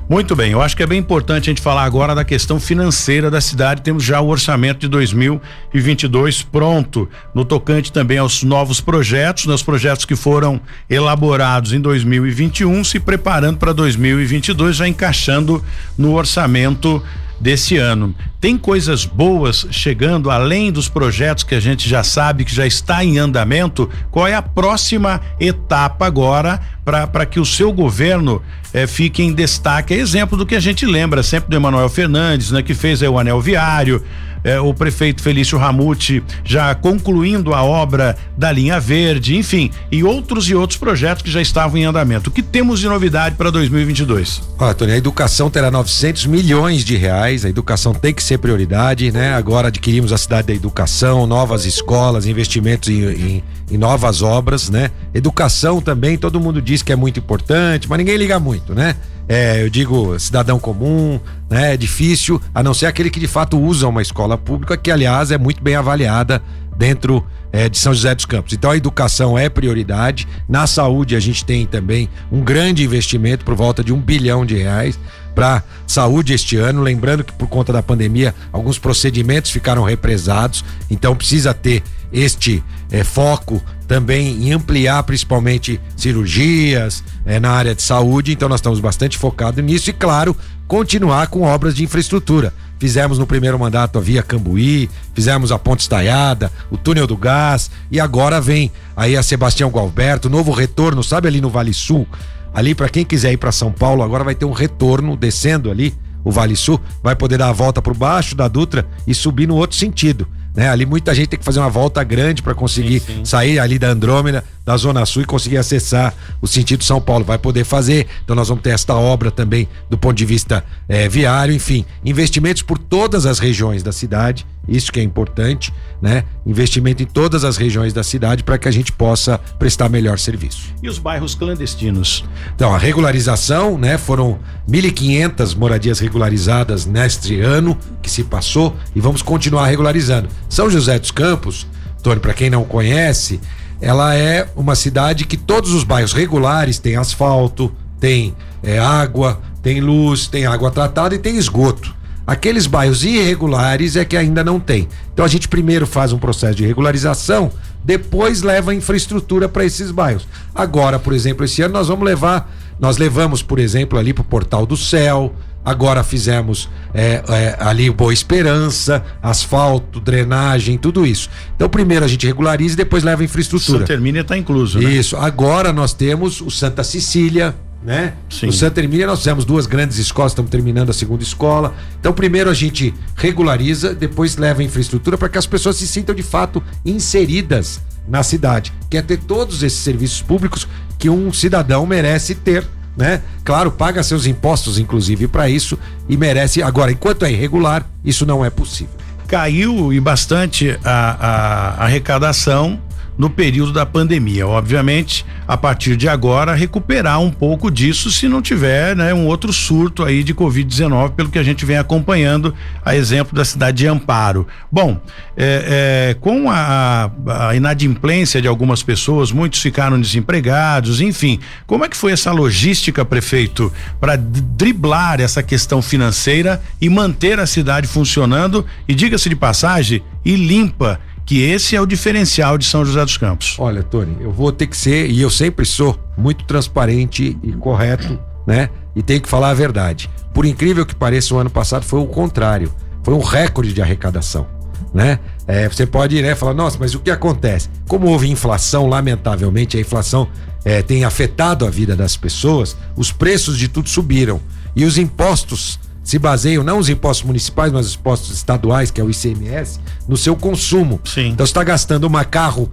[0.09, 3.31] Muito bem, eu acho que é bem importante a gente falar agora da questão financeira
[3.31, 3.83] da cidade.
[3.83, 10.05] Temos já o orçamento de 2022 pronto, no tocante também aos novos projetos, nos projetos
[10.05, 15.65] que foram elaborados em 2021, se preparando para 2022, já encaixando
[15.97, 17.03] no orçamento
[17.43, 18.15] desse ano.
[18.41, 23.05] Tem coisas boas chegando além dos projetos que a gente já sabe que já está
[23.05, 23.91] em andamento?
[24.11, 28.41] Qual é a próxima etapa agora para que o seu governo
[28.73, 29.93] eh, fique em destaque?
[29.93, 33.19] É exemplo do que a gente lembra sempre do Emanuel Fernandes, né, que fez o
[33.19, 34.03] anel viário
[34.45, 40.49] eh, o prefeito Felício Ramute já concluindo a obra da linha verde, enfim, e outros
[40.49, 42.31] e outros projetos que já estavam em andamento.
[42.31, 44.43] O que temos de novidade para 2022?
[44.59, 47.45] Olha, Tony, a educação terá 900 milhões de reais.
[47.45, 49.35] A educação tem que ser prioridade, né?
[49.35, 54.91] Agora adquirimos a cidade da educação, novas escolas, investimentos em, em, em novas obras, né?
[55.15, 58.97] Educação também, todo mundo diz que é muito importante, mas ninguém liga muito, né?
[59.29, 61.75] é, eu digo, cidadão comum, né?
[61.75, 65.31] É difícil, a não ser aquele que de fato usa uma escola pública, que aliás
[65.31, 66.43] é muito bem avaliada
[66.77, 68.53] dentro é, de São José dos Campos.
[68.53, 70.27] Então a educação é prioridade.
[70.49, 74.57] Na saúde a gente tem também um grande investimento por volta de um bilhão de
[74.57, 74.99] reais
[75.35, 76.83] para saúde este ano.
[76.83, 83.03] Lembrando que por conta da pandemia alguns procedimentos ficaram represados, então precisa ter este é,
[83.03, 88.33] foco também em ampliar principalmente cirurgias é, na área de saúde.
[88.33, 92.55] Então nós estamos bastante focados nisso e claro continuar com obras de infraestrutura.
[92.79, 97.71] Fizemos no primeiro mandato a Via Cambuí, fizemos a Ponte Estaiada, o Túnel do Gás
[97.91, 102.09] e agora vem aí a Sebastião Gualberto, novo retorno, sabe ali no Vale Sul,
[102.53, 105.95] ali para quem quiser ir para São Paulo, agora vai ter um retorno descendo ali
[106.25, 109.57] o Vale Sul, vai poder dar a volta por baixo da Dutra e subir no
[109.57, 110.27] outro sentido.
[110.55, 110.69] Né?
[110.69, 113.25] Ali muita gente tem que fazer uma volta grande para conseguir sim, sim.
[113.25, 117.25] sair ali da Andrômeda, da Zona Sul e conseguir acessar o sentido São Paulo.
[117.25, 118.07] Vai poder fazer.
[118.23, 122.63] Então nós vamos ter esta obra também do ponto de vista é, viário, enfim, investimentos
[122.63, 124.47] por todas as regiões da cidade.
[124.69, 126.25] Isso que é importante, né?
[126.47, 130.73] Investimento em todas as regiões da cidade para que a gente possa prestar melhor serviço.
[130.81, 132.25] E os bairros clandestinos?
[132.55, 133.99] Então, a regularização, né?
[133.99, 134.39] Foram
[134.71, 140.29] 1.500 moradias regularizadas neste ano que se passou e vamos continuar regularizando.
[140.53, 141.67] São José dos Campos,
[142.03, 143.41] Tony, para quem não conhece,
[143.81, 149.81] ela é uma cidade que todos os bairros regulares têm asfalto, tem é, água, tem
[149.81, 151.95] luz, tem água tratada e tem esgoto.
[152.27, 154.89] Aqueles bairros irregulares é que ainda não tem.
[155.15, 157.51] Então a gente primeiro faz um processo de regularização,
[157.83, 160.29] depois leva a infraestrutura para esses bairros.
[160.55, 164.25] Agora, por exemplo, esse ano nós vamos levar, nós levamos, por exemplo, ali para o
[164.25, 171.31] Portal do Céu, Agora fizemos é, é, ali Boa Esperança, asfalto, drenagem, tudo isso.
[171.55, 173.81] Então, primeiro a gente regulariza e depois leva a infraestrutura.
[173.81, 174.91] Santa Hermínia está incluso, né?
[174.91, 175.17] Isso.
[175.17, 178.15] Agora nós temos o Santa Cecília, né?
[178.29, 178.47] Sim.
[178.47, 181.75] No Santa Hermínia nós fizemos duas grandes escolas, estamos terminando a segunda escola.
[182.01, 186.15] Então, primeiro a gente regulariza, depois leva a infraestrutura para que as pessoas se sintam
[186.15, 188.73] de fato inseridas na cidade.
[188.91, 190.67] Quer é ter todos esses serviços públicos
[190.99, 193.23] que um cidadão merece ter né?
[193.45, 195.79] Claro, paga seus impostos, inclusive, para isso
[196.09, 196.63] e merece.
[196.63, 198.95] Agora, enquanto é irregular, isso não é possível.
[199.27, 202.79] Caiu e bastante a, a arrecadação
[203.17, 204.47] no período da pandemia.
[204.47, 209.53] Obviamente, a partir de agora, recuperar um pouco disso se não tiver né, um outro
[209.53, 213.87] surto aí de Covid-19, pelo que a gente vem acompanhando, a exemplo da cidade de
[213.87, 214.47] Amparo.
[214.71, 215.01] Bom,
[215.37, 221.89] é, é, com a, a, inadimplência de algumas pessoas, muitos ficaram desempregados, enfim, como é
[221.89, 228.65] que foi essa logística, prefeito, para driblar essa questão financeira e manter a cidade funcionando
[228.89, 233.17] e, diga-se de passagem, e limpa que esse é o diferencial de São José dos
[233.17, 233.57] Campos.
[233.59, 238.19] Olha, Tony, eu vou ter que ser, e eu sempre sou, muito transparente e correto,
[238.47, 238.69] né?
[238.95, 240.11] E tenho que falar a verdade.
[240.35, 242.73] Por incrível que pareça, o ano passado foi o contrário.
[243.03, 244.47] Foi um recorde de arrecadação,
[244.93, 245.19] né?
[245.47, 247.69] É, você pode né, falar, nossa, mas o que acontece?
[247.89, 250.29] Como houve inflação, lamentavelmente, a inflação
[250.65, 254.41] é, tem afetado a vida das pessoas, os preços de tudo subiram.
[254.75, 259.05] E os impostos se baseiam não os impostos municipais, mas os impostos estaduais, que é
[259.05, 261.01] o ICMS, no seu consumo.
[261.05, 261.29] Sim.
[261.29, 262.71] Então você está gastando uma carro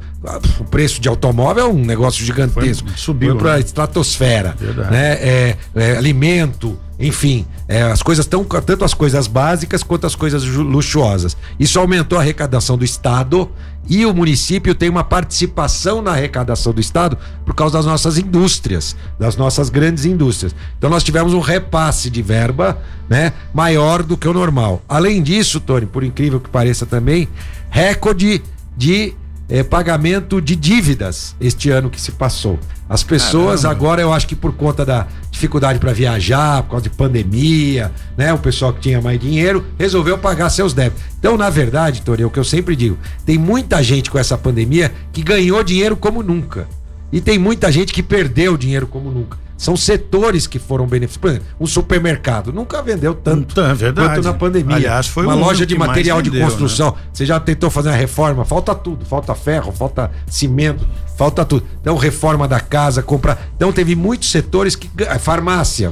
[0.60, 2.88] o preço de automóvel é um negócio gigantesco.
[2.90, 3.60] Foi, subiu para a né?
[3.62, 4.56] estratosfera.
[4.92, 5.14] Né?
[5.14, 10.44] É, é, alimento, enfim, é, as coisas tão, tanto as coisas básicas quanto as coisas
[10.44, 11.38] luxuosas.
[11.58, 13.50] Isso aumentou a arrecadação do Estado
[13.90, 18.96] e o município tem uma participação na arrecadação do Estado por causa das nossas indústrias,
[19.18, 20.56] das nossas grandes indústrias.
[20.78, 22.78] Então nós tivemos um repasse de verba
[23.10, 24.84] né, maior do que o normal.
[24.88, 27.28] Além disso, Tony, por incrível que pareça também,
[27.72, 28.44] recorde
[28.78, 29.14] de
[29.50, 32.60] é, pagamento de dívidas este ano que se passou.
[32.88, 33.80] As pessoas Caramba.
[33.80, 38.32] agora, eu acho que por conta da dificuldade para viajar, por causa de pandemia, né?
[38.34, 41.04] O pessoal que tinha mais dinheiro resolveu pagar seus débitos.
[41.20, 44.38] Então, na verdade, Tori, é o que eu sempre digo, tem muita gente com essa
[44.38, 46.68] pandemia que ganhou dinheiro como nunca.
[47.12, 49.38] E tem muita gente que perdeu dinheiro como nunca.
[49.60, 51.20] São setores que foram beneficiados.
[51.20, 54.08] Por exemplo, um supermercado nunca vendeu tanto é verdade.
[54.08, 54.78] quanto na pandemia.
[54.78, 56.92] Aliás, foi uma um loja de material vendeu, de construção.
[56.92, 57.02] Né?
[57.12, 58.46] Você já tentou fazer uma reforma?
[58.46, 59.04] Falta tudo.
[59.04, 60.88] Falta ferro, falta cimento,
[61.18, 61.66] falta tudo.
[61.82, 63.50] Então, reforma da casa, comprar.
[63.58, 64.90] Então, teve muitos setores que.
[65.20, 65.92] Farmácia,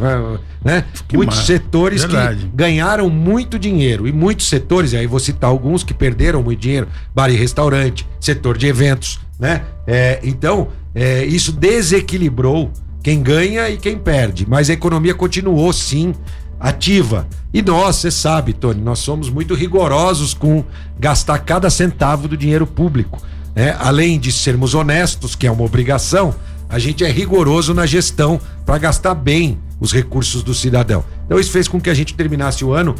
[0.63, 0.85] né?
[1.05, 2.45] Que muitos setores verdade.
[2.45, 4.07] que ganharam muito dinheiro.
[4.07, 8.07] E muitos setores, e aí vou citar alguns que perderam muito dinheiro: bar e restaurante,
[8.17, 9.63] setor de eventos, né?
[9.85, 12.71] É, então, é, isso desequilibrou
[13.03, 14.45] quem ganha e quem perde.
[14.47, 16.13] Mas a economia continuou sim
[16.59, 17.27] ativa.
[17.53, 20.63] E nós, você sabe, Tony, nós somos muito rigorosos com
[20.99, 23.21] gastar cada centavo do dinheiro público.
[23.55, 23.75] Né?
[23.79, 26.33] Além de sermos honestos, que é uma obrigação,
[26.69, 31.03] a gente é rigoroso na gestão para gastar bem os recursos do cidadão.
[31.25, 32.95] Então isso fez com que a gente terminasse o ano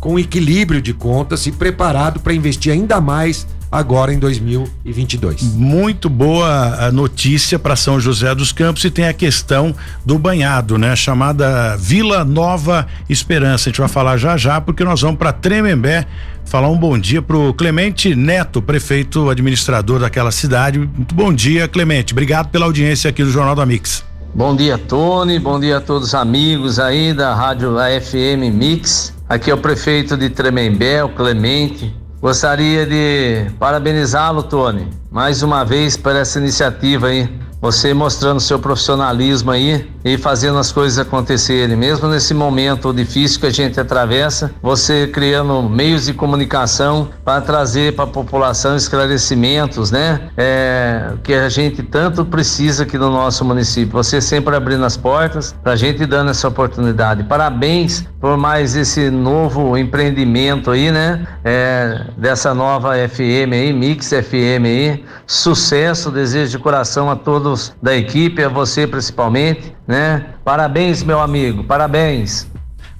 [0.00, 5.42] com equilíbrio de contas e preparado para investir ainda mais agora em 2022.
[5.42, 9.74] Muito boa notícia para São José dos Campos e tem a questão
[10.06, 10.94] do banhado, né?
[10.94, 13.68] Chamada Vila Nova Esperança.
[13.68, 16.06] A gente vai falar já já porque nós vamos para Tremembé
[16.44, 20.78] falar um bom dia pro Clemente Neto, prefeito administrador daquela cidade.
[20.78, 22.12] Muito bom dia, Clemente.
[22.12, 24.04] Obrigado pela audiência aqui do Jornal da Mix.
[24.32, 25.40] Bom dia, Tony.
[25.40, 29.12] Bom dia a todos os amigos aí da Rádio AFM Mix.
[29.28, 32.03] Aqui é o prefeito de Tremembé, o Clemente.
[32.24, 37.28] Gostaria de parabenizá-lo, Tony, mais uma vez por essa iniciativa aí
[37.64, 43.46] você mostrando seu profissionalismo aí e fazendo as coisas acontecerem, mesmo nesse momento difícil que
[43.46, 50.28] a gente atravessa, você criando meios de comunicação para trazer para a população esclarecimentos, né?
[50.36, 53.92] É, que a gente tanto precisa aqui no nosso município.
[53.92, 57.24] Você sempre abrindo as portas para a gente dando essa oportunidade.
[57.24, 61.26] Parabéns por mais esse novo empreendimento aí, né?
[61.42, 65.04] É, dessa nova FM aí, Mix FM aí.
[65.26, 70.26] Sucesso, desejo de coração a todos todos da equipe, a você principalmente, né?
[70.44, 72.46] Parabéns, meu amigo, parabéns.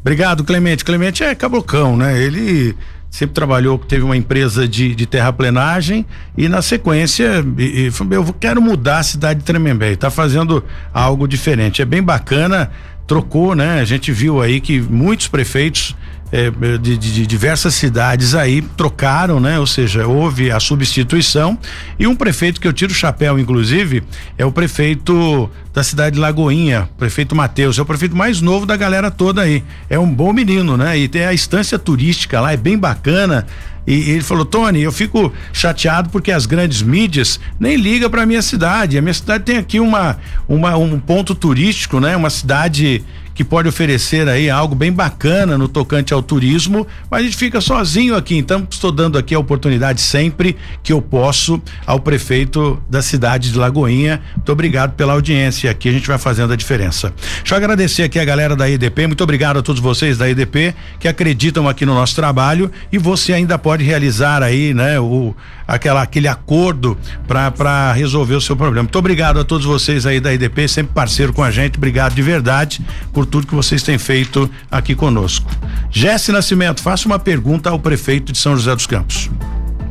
[0.00, 0.84] Obrigado, Clemente.
[0.84, 2.20] Clemente é cabocão, né?
[2.22, 2.76] Ele
[3.11, 6.05] sempre trabalhou, teve uma empresa de, de terraplenagem
[6.36, 11.28] e na sequência e, e, eu quero mudar a cidade de Tremembé, está fazendo algo
[11.28, 12.72] diferente, é bem bacana,
[13.07, 13.80] trocou, né?
[13.80, 15.94] A gente viu aí que muitos prefeitos
[16.35, 19.61] é, de, de, diversas cidades aí trocaram, né?
[19.61, 21.57] Ou seja, houve a substituição
[21.97, 24.03] e um prefeito que eu tiro o chapéu, inclusive,
[24.37, 28.76] é o prefeito da cidade de Lagoinha, prefeito Matheus, é o prefeito mais novo da
[28.76, 29.62] galera toda aí.
[29.89, 30.99] É um bom menino, né?
[30.99, 33.47] E tem a estância turística lá, é bem bacana.
[33.87, 38.43] E, ele falou, Tony, eu fico chateado porque as grandes mídias nem ligam para minha
[38.43, 38.99] cidade.
[38.99, 40.16] A minha cidade tem aqui uma,
[40.49, 42.16] uma um ponto turístico, né?
[42.16, 43.05] Uma cidade
[43.35, 47.61] que pode oferecer aí algo bem bacana no tocante ao turismo, mas a gente fica
[47.61, 53.03] sozinho aqui, então estou dando aqui a oportunidade sempre que eu posso ao prefeito da
[53.03, 54.22] cidade de Lagoinha.
[54.37, 57.12] Muito obrigado pela audiência aqui, a gente vai fazendo a diferença.
[57.39, 60.74] Deixa eu agradecer aqui a galera da EDP, muito obrigado a todos vocês da EDP
[61.01, 65.35] que acreditam aqui no nosso trabalho e você ainda pode realizar aí, né, o
[65.66, 66.96] aquela aquele acordo
[67.26, 68.84] para resolver o seu problema.
[68.84, 71.78] Muito obrigado a todos vocês aí da EDP, sempre parceiro com a gente.
[71.78, 72.80] Obrigado de verdade
[73.12, 75.50] por por tudo que vocês têm feito aqui conosco.
[75.90, 79.30] Jesse Nascimento, faça uma pergunta ao prefeito de São José dos Campos.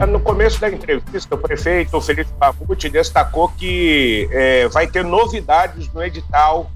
[0.07, 6.03] No começo da entrevista, o prefeito Felipe Pavucci destacou que é, vai ter novidades no
[6.03, 6.71] edital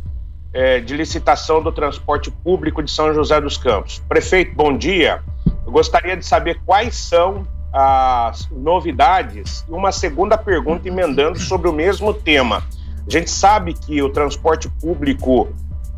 [0.53, 4.01] é, de licitação do transporte público de São José dos Campos.
[4.07, 5.21] Prefeito, bom dia.
[5.65, 11.73] Eu gostaria de saber quais são as novidades e uma segunda pergunta emendando sobre o
[11.73, 12.63] mesmo tema.
[13.05, 15.47] A gente sabe que o transporte público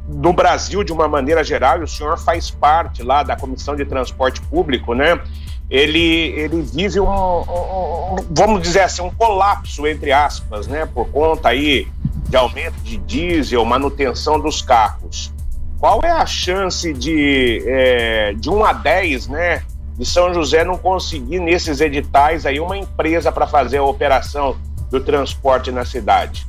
[0.08, 3.86] no Brasil, de uma maneira geral, e o senhor faz parte lá da Comissão de
[3.86, 5.20] Transporte Público, né?
[5.70, 10.88] Ele, ele vive um, um, vamos dizer assim, um colapso, entre aspas, né?
[10.88, 11.88] Por conta aí
[12.28, 15.32] de aumento de diesel, manutenção dos carros.
[15.80, 19.64] Qual é a chance de, é, de 1 a 10, né?
[20.00, 24.56] De São José não conseguir nesses editais aí uma empresa para fazer a operação
[24.90, 26.48] do transporte na cidade?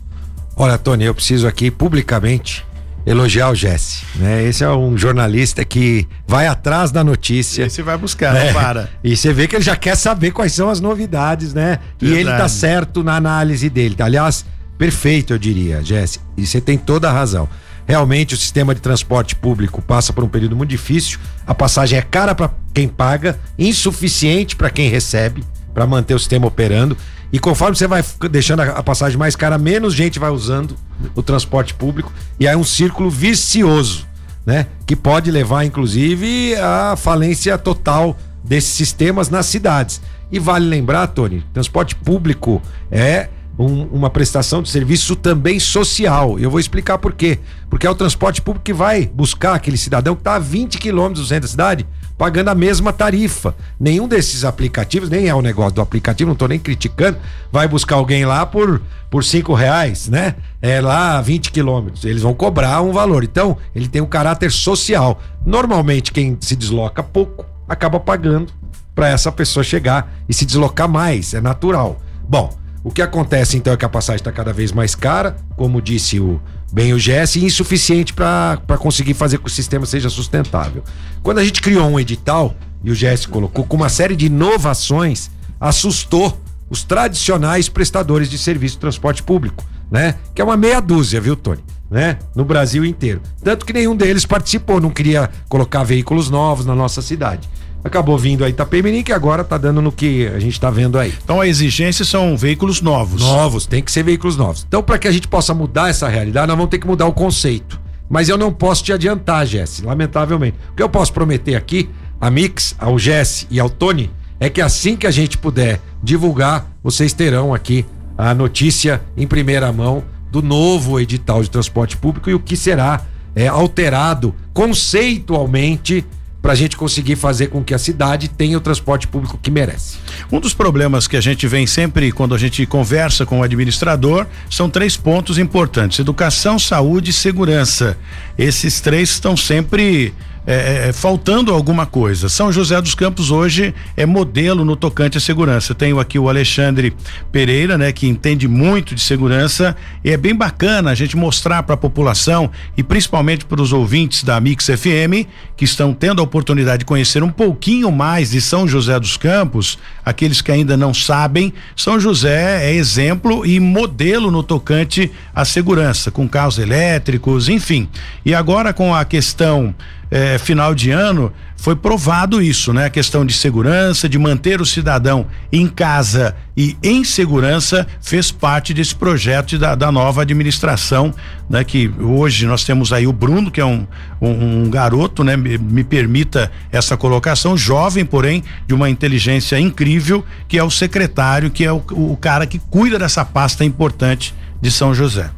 [0.57, 2.65] Olha, Tony, eu preciso aqui publicamente
[3.05, 4.45] elogiar o Jesse, né?
[4.45, 7.65] Esse é um jornalista que vai atrás da notícia.
[7.65, 8.47] Esse vai buscar, É.
[8.47, 8.89] não para.
[9.03, 11.79] E você vê que ele já quer saber quais são as novidades, né?
[12.01, 12.29] E Verdade.
[12.29, 13.97] ele tá certo na análise dele.
[13.99, 14.45] Aliás,
[14.79, 16.21] perfeito, eu diria, Jesse.
[16.37, 17.49] E você tem toda a razão.
[17.91, 21.19] Realmente o sistema de transporte público passa por um período muito difícil.
[21.45, 25.43] A passagem é cara para quem paga, insuficiente para quem recebe,
[25.75, 26.97] para manter o sistema operando.
[27.33, 30.77] E conforme você vai deixando a passagem mais cara, menos gente vai usando
[31.17, 34.07] o transporte público e aí é um círculo vicioso,
[34.47, 34.69] né?
[34.87, 40.01] Que pode levar, inclusive, à falência total desses sistemas nas cidades.
[40.31, 43.29] E vale lembrar, Tony, transporte público é
[43.59, 46.39] um- uma prestação de serviço também social.
[46.39, 47.39] Eu vou explicar por quê.
[47.69, 51.27] Porque é o transporte público que vai buscar aquele cidadão que está a 20 quilômetros
[51.27, 51.87] do centro da cidade
[52.17, 53.55] pagando a mesma tarifa.
[53.79, 57.17] Nenhum desses aplicativos, nem é o negócio do aplicativo, não estou nem criticando,
[57.51, 60.35] vai buscar alguém lá por, por cinco reais, né?
[60.61, 62.05] É lá a 20 quilômetros.
[62.05, 63.25] Eles vão cobrar um valor.
[63.25, 65.19] Então, ele tem um caráter social.
[65.47, 68.53] Normalmente, quem se desloca pouco acaba pagando
[68.95, 71.33] para essa pessoa chegar e se deslocar mais.
[71.33, 72.03] É natural.
[72.29, 75.83] Bom, o que acontece então é que a passagem está cada vez mais cara, como
[75.83, 76.41] disse o
[76.73, 80.83] bem o Jesse, e insuficiente para conseguir fazer com que o sistema seja sustentável.
[81.23, 85.31] Quando a gente criou um edital, e o Jesse colocou, com uma série de inovações,
[85.61, 90.15] assustou os tradicionais prestadores de serviço de transporte público, né?
[90.35, 91.63] Que é uma meia dúzia, viu, Tony?
[91.91, 92.19] Né?
[92.37, 93.21] No Brasil inteiro.
[93.43, 97.49] Tanto que nenhum deles participou, não queria colocar veículos novos na nossa cidade.
[97.83, 101.15] Acabou vindo a Itapemirim, que agora tá dando no que a gente tá vendo aí.
[101.25, 103.23] Então a exigência são veículos novos.
[103.23, 104.65] Novos, tem que ser veículos novos.
[104.69, 107.13] Então, para que a gente possa mudar essa realidade, nós vamos ter que mudar o
[107.13, 107.81] conceito.
[108.09, 110.57] Mas eu não posso te adiantar, Jesse, lamentavelmente.
[110.73, 111.89] O que eu posso prometer aqui,
[112.21, 116.71] a Mix, ao Jesse e ao Tony, é que assim que a gente puder divulgar,
[116.83, 117.87] vocês terão aqui
[118.19, 123.03] a notícia em primeira mão do novo edital de transporte público e o que será
[123.35, 126.05] é, alterado conceitualmente
[126.43, 129.99] para a gente conseguir fazer com que a cidade tenha o transporte público que merece.
[130.33, 134.27] Um dos problemas que a gente vem sempre quando a gente conversa com o administrador
[134.49, 137.97] são três pontos importantes: educação, saúde e segurança.
[138.39, 140.15] Esses três estão sempre
[140.47, 142.29] é, é, faltando alguma coisa.
[142.29, 145.75] São José dos Campos hoje é modelo no tocante à segurança.
[145.75, 146.95] Tenho aqui o Alexandre
[147.31, 151.75] Pereira, né, que entende muito de segurança e é bem bacana a gente mostrar para
[151.75, 156.81] a população e principalmente para os ouvintes da Mix FM que estão tendo a oportunidade
[156.81, 161.53] de conhecer um pouquinho mais de São José dos Campos, aqueles que ainda não sabem,
[161.77, 167.89] São José é exemplo e modelo no tocante à segurança, com carros elétricos, enfim.
[168.25, 169.75] E agora com a questão
[170.11, 172.87] eh, final de ano, foi provado isso, né?
[172.87, 178.73] A questão de segurança, de manter o cidadão em casa e em segurança, fez parte
[178.73, 181.15] desse projeto da, da nova administração,
[181.49, 181.63] né?
[181.63, 183.87] Que hoje nós temos aí o Bruno, que é um,
[184.21, 185.37] um, um garoto, né?
[185.37, 191.51] Me, me permita essa colocação, jovem, porém, de uma inteligência incrível, que é o secretário,
[191.51, 195.31] que é o, o cara que cuida dessa pasta importante de São José.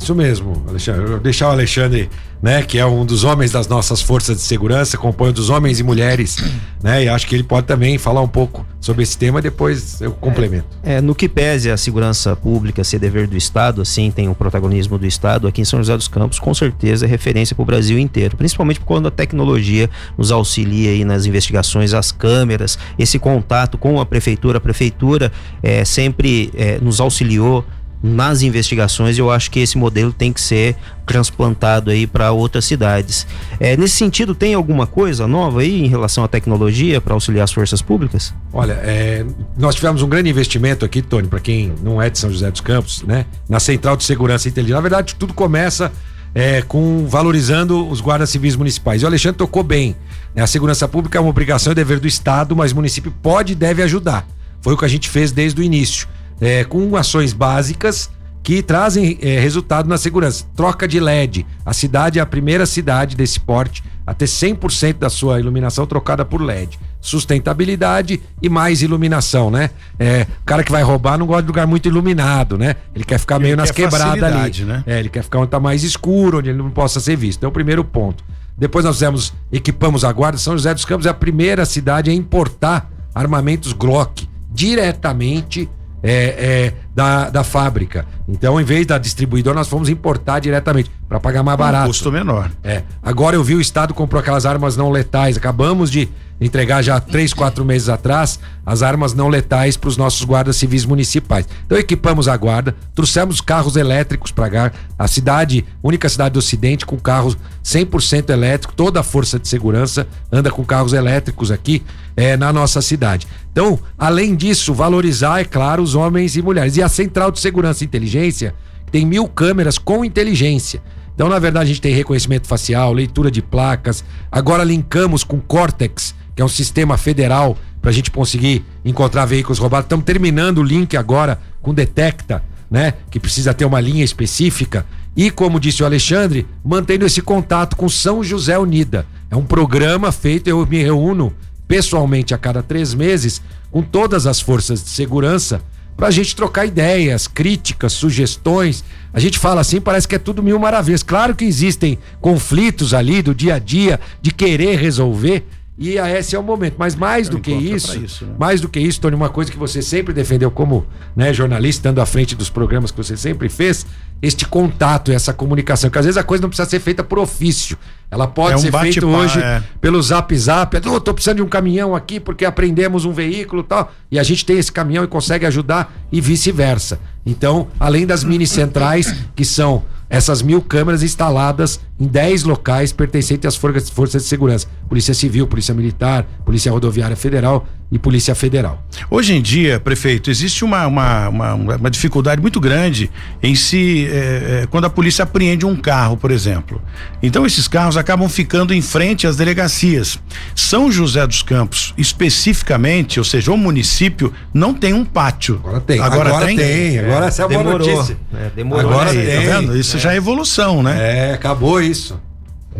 [0.00, 1.18] Isso mesmo, Alexandre.
[1.18, 2.08] Deixar o Alexandre,
[2.42, 5.82] né, que é um dos homens das nossas forças de segurança, compõe dos homens e
[5.82, 6.38] mulheres,
[6.82, 7.04] né?
[7.04, 10.66] E acho que ele pode também falar um pouco sobre esse tema, depois eu complemento.
[10.82, 14.96] É, no que pese a segurança pública ser dever do Estado, assim, tem o protagonismo
[14.96, 17.98] do Estado, aqui em São José dos Campos, com certeza é referência para o Brasil
[17.98, 24.00] inteiro, principalmente quando a tecnologia nos auxilia aí nas investigações, as câmeras, esse contato com
[24.00, 25.30] a prefeitura, a prefeitura
[25.62, 27.66] é, sempre é, nos auxiliou
[28.02, 30.74] nas investigações, eu acho que esse modelo tem que ser
[31.04, 33.26] transplantado aí para outras cidades.
[33.58, 37.52] É, nesse sentido, tem alguma coisa nova aí em relação à tecnologia para auxiliar as
[37.52, 38.32] forças públicas?
[38.52, 39.24] Olha, é,
[39.58, 42.60] nós tivemos um grande investimento aqui, Tony, para quem não é de São José dos
[42.60, 43.26] Campos, né?
[43.48, 44.76] Na Central de Segurança e Inteligência.
[44.76, 45.92] Na verdade, tudo começa
[46.34, 49.02] é, com valorizando os guardas civis municipais.
[49.02, 49.94] E o Alexandre tocou bem.
[50.34, 50.42] Né?
[50.42, 53.56] A segurança pública é uma obrigação e dever do Estado, mas o município pode e
[53.56, 54.26] deve ajudar.
[54.62, 56.06] Foi o que a gente fez desde o início.
[56.40, 58.10] É, com ações básicas
[58.42, 60.44] que trazem é, resultado na segurança.
[60.56, 61.46] Troca de LED.
[61.64, 66.24] A cidade é a primeira cidade desse porte a ter 100% da sua iluminação trocada
[66.24, 66.78] por LED.
[67.00, 69.70] Sustentabilidade e mais iluminação, né?
[69.98, 72.76] É, o cara que vai roubar não gosta de lugar muito iluminado, né?
[72.94, 74.64] Ele quer ficar Ele meio nas quebradas ali.
[74.64, 74.82] né?
[74.86, 77.38] É, ele quer ficar onde tá mais escuro, onde ele não possa ser visto.
[77.38, 78.24] Então, o primeiro ponto.
[78.56, 80.38] Depois nós fizemos, equipamos a guarda.
[80.38, 85.68] São José dos Campos é a primeira cidade a importar armamentos Glock diretamente
[86.02, 88.06] é, é, da, da fábrica.
[88.28, 91.84] Então, em vez da distribuidora, nós fomos importar diretamente para pagar mais barato.
[91.84, 92.50] Um custo menor.
[92.62, 92.82] É.
[93.02, 95.36] Agora eu vi o Estado comprou aquelas armas não letais.
[95.36, 96.08] Acabamos de
[96.40, 100.84] entregar já três, quatro meses atrás as armas não letais para os nossos guardas civis
[100.84, 101.46] municipais.
[101.66, 106.86] Então equipamos a guarda, trouxemos carros elétricos para cá, a cidade, única cidade do Ocidente
[106.86, 111.82] com carros 100% elétrico, toda a força de segurança anda com carros elétricos aqui
[112.16, 113.26] é, na nossa cidade.
[113.50, 116.76] Então, além disso, valorizar, é claro, os homens e mulheres.
[116.76, 118.54] E a Central de Segurança e Inteligência
[118.90, 120.82] tem mil câmeras com inteligência.
[121.14, 124.02] Então, na verdade, a gente tem reconhecimento facial, leitura de placas.
[124.32, 129.58] Agora linkamos com Cortex, que é um sistema federal para a gente conseguir encontrar veículos
[129.58, 129.84] roubados.
[129.84, 132.94] Estamos terminando o link agora com Detecta, né?
[133.10, 134.86] Que precisa ter uma linha específica.
[135.16, 139.06] E, como disse o Alexandre, mantendo esse contato com São José Unida.
[139.30, 141.32] É um programa feito, eu me reúno
[141.68, 145.60] pessoalmente a cada três meses com todas as forças de segurança
[145.96, 148.84] para a gente trocar ideias, críticas, sugestões.
[149.12, 151.02] A gente fala assim, parece que é tudo mil maravilhas.
[151.02, 155.44] Claro que existem conflitos ali do dia a dia, de querer resolver,
[155.80, 156.74] e esse é o momento.
[156.76, 158.34] Mas mais do que isso, isso né?
[158.38, 160.86] mais do que isso, Tony, uma coisa que você sempre defendeu como
[161.16, 163.86] né, jornalista, estando à frente dos programas que você sempre fez,
[164.22, 167.76] este contato, essa comunicação, que às vezes a coisa não precisa ser feita por ofício.
[168.10, 169.62] Ela pode é um ser feita hoje é.
[169.80, 170.76] pelo zap zap.
[170.86, 173.92] Oh, tô precisando de um caminhão aqui porque aprendemos um veículo tal.
[174.10, 177.00] E a gente tem esse caminhão e consegue ajudar e vice-versa.
[177.24, 183.46] Então, além das mini centrais, que são essas mil câmeras instaladas em 10 locais pertencentes
[183.46, 188.82] às forças de segurança: Polícia Civil, Polícia Militar, Polícia Rodoviária Federal e Polícia Federal.
[189.10, 193.10] Hoje em dia, prefeito, existe uma, uma, uma, uma dificuldade muito grande
[193.42, 194.06] em se.
[194.06, 196.80] É, é, quando a polícia apreende um carro, por exemplo.
[197.22, 200.18] Então, esses carros acabam ficando em frente às delegacias.
[200.54, 205.60] São José dos Campos, especificamente, ou seja, o município, não tem um pátio.
[205.64, 206.00] Agora tem.
[206.00, 206.56] Agora, agora tem?
[206.56, 206.98] tem.
[207.00, 208.16] Agora essa é a boa notícia.
[208.32, 208.90] É, demorou.
[208.90, 209.26] Agora tem.
[209.26, 209.76] Tá vendo?
[209.76, 211.30] Isso já é evolução, né?
[211.30, 212.20] É, acabou isso.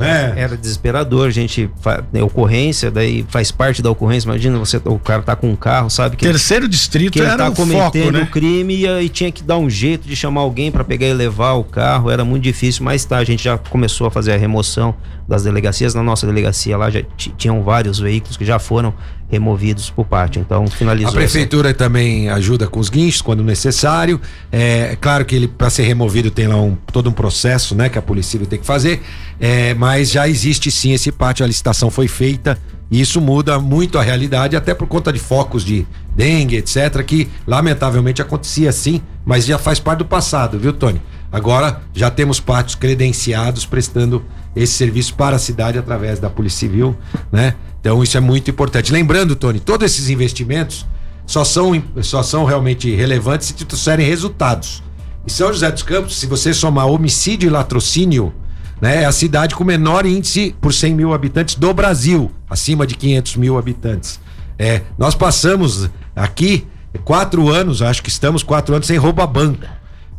[0.00, 0.34] Né?
[0.36, 1.70] Era desesperador, a gente
[2.12, 4.28] né, ocorrência, daí faz parte da ocorrência.
[4.28, 7.36] Imagina você, o cara tá com um carro, sabe que terceiro distrito que ele era
[7.36, 8.28] tá cometendo foco, né?
[8.30, 11.52] crime e, e, tinha que dar um jeito de chamar alguém para pegar e levar
[11.52, 12.10] o carro.
[12.10, 14.94] Era muito difícil, mas tá, a gente já começou a fazer a remoção
[15.30, 15.94] das delegacias.
[15.94, 18.92] Na nossa delegacia lá já tinham vários veículos que já foram
[19.30, 20.40] removidos por parte.
[20.40, 21.10] Então, finalizou.
[21.10, 21.78] A prefeitura essa...
[21.78, 24.20] também ajuda com os guinchos quando necessário.
[24.50, 27.96] É claro que ele para ser removido tem lá um, todo um processo, né, que
[27.96, 29.02] a polícia tem que fazer.
[29.38, 32.58] É, mas já existe sim esse pátio, a licitação foi feita.
[32.90, 37.28] E isso muda muito a realidade, até por conta de focos de dengue, etc., que
[37.46, 41.00] lamentavelmente acontecia assim, mas já faz parte do passado, viu, Tony?
[41.30, 44.24] Agora já temos pátios credenciados prestando
[44.54, 46.96] esse serviço para a cidade através da Polícia Civil,
[47.30, 47.54] né?
[47.80, 48.92] Então isso é muito importante.
[48.92, 50.86] Lembrando, Tony, todos esses investimentos
[51.26, 54.82] só são, só são realmente relevantes se trouxerem resultados.
[55.26, 58.34] E São José dos Campos, se você somar homicídio e latrocínio,
[58.80, 62.94] né, é a cidade com menor índice por 100 mil habitantes do Brasil, acima de
[62.96, 64.18] 500 mil habitantes.
[64.58, 66.66] É, nós passamos aqui
[67.04, 69.64] quatro anos, acho que estamos quatro anos sem roubo a banco.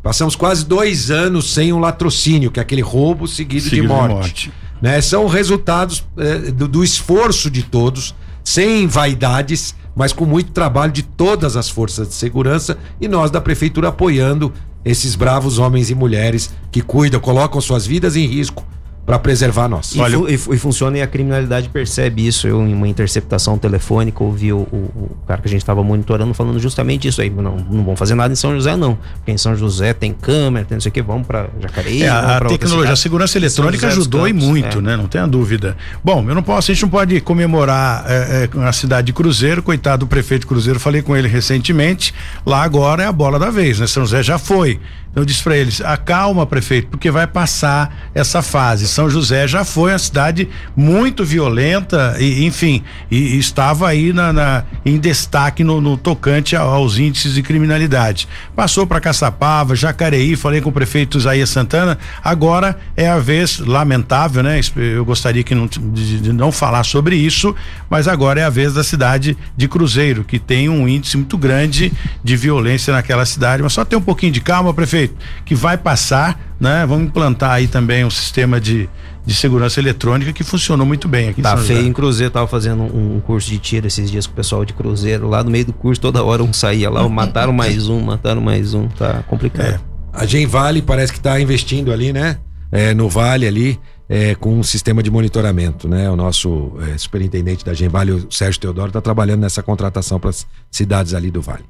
[0.01, 4.07] Passamos quase dois anos sem um latrocínio, que é aquele roubo seguido, seguido de morte.
[4.07, 4.53] De morte.
[4.81, 4.99] Né?
[5.01, 11.03] São resultados é, do, do esforço de todos, sem vaidades, mas com muito trabalho de
[11.03, 14.51] todas as forças de segurança e nós da prefeitura apoiando
[14.83, 18.65] esses bravos homens e mulheres que cuidam, colocam suas vidas em risco
[19.05, 19.93] para preservar nós.
[19.95, 22.47] E, Olha, fu e, e, funciona e a criminalidade percebe isso.
[22.47, 26.33] Eu, em uma interceptação telefônica, ouvi o, o, o cara que a gente estava monitorando
[26.33, 27.29] falando justamente isso aí.
[27.29, 28.97] Não, não vão fazer nada em São José, não.
[29.15, 32.03] Porque em São José tem câmera, tem não sei o que, vamos para Jacareí.
[32.03, 34.81] É, a tecnologia, a segurança eletrônica ajudou Campos, e muito, é.
[34.81, 34.95] né?
[34.95, 35.75] Não tenha dúvida.
[36.03, 39.63] Bom, eu não posso, a gente não pode comemorar é, é, a cidade de Cruzeiro,
[39.63, 42.13] coitado do prefeito de Cruzeiro, falei com ele recentemente.
[42.45, 43.87] Lá agora é a bola da vez, né?
[43.87, 44.79] São José já foi.
[45.13, 48.87] Eu disse para eles: acalma, prefeito, porque vai passar essa fase.
[48.91, 54.31] São José já foi uma cidade muito violenta, e, enfim, e, e estava aí na,
[54.33, 58.27] na em destaque no, no, tocante aos índices de criminalidade.
[58.55, 61.97] Passou para Caçapava, Jacareí, falei com o prefeito Isaías Santana.
[62.23, 64.59] Agora é a vez, lamentável, né?
[64.75, 67.55] Eu gostaria que não, de, de não falar sobre isso,
[67.89, 71.91] mas agora é a vez da cidade de Cruzeiro, que tem um índice muito grande
[72.23, 73.63] de violência naquela cidade.
[73.63, 75.15] Mas só ter um pouquinho de calma, prefeito,
[75.45, 76.85] que vai passar, né?
[76.85, 78.87] Vamos implantar aí também um sistema de,
[79.25, 82.45] de segurança eletrônica que funcionou muito bem aqui tá em São feio em Cruzeiro, tava
[82.45, 85.49] fazendo um, um, curso de tiro esses dias com o pessoal de Cruzeiro, lá no
[85.49, 89.23] meio do curso, toda hora um saía lá, mataram mais um, mataram mais um, tá
[89.27, 89.65] complicado.
[89.65, 89.79] É.
[90.13, 92.37] A Gen Vale parece que está investindo ali, né?
[92.71, 96.11] É, no Vale ali, é, com um sistema de monitoramento, né?
[96.11, 100.29] O nosso é, superintendente da Gen Vale, o Sérgio Teodoro, está trabalhando nessa contratação para
[100.29, 101.63] as cidades ali do Vale.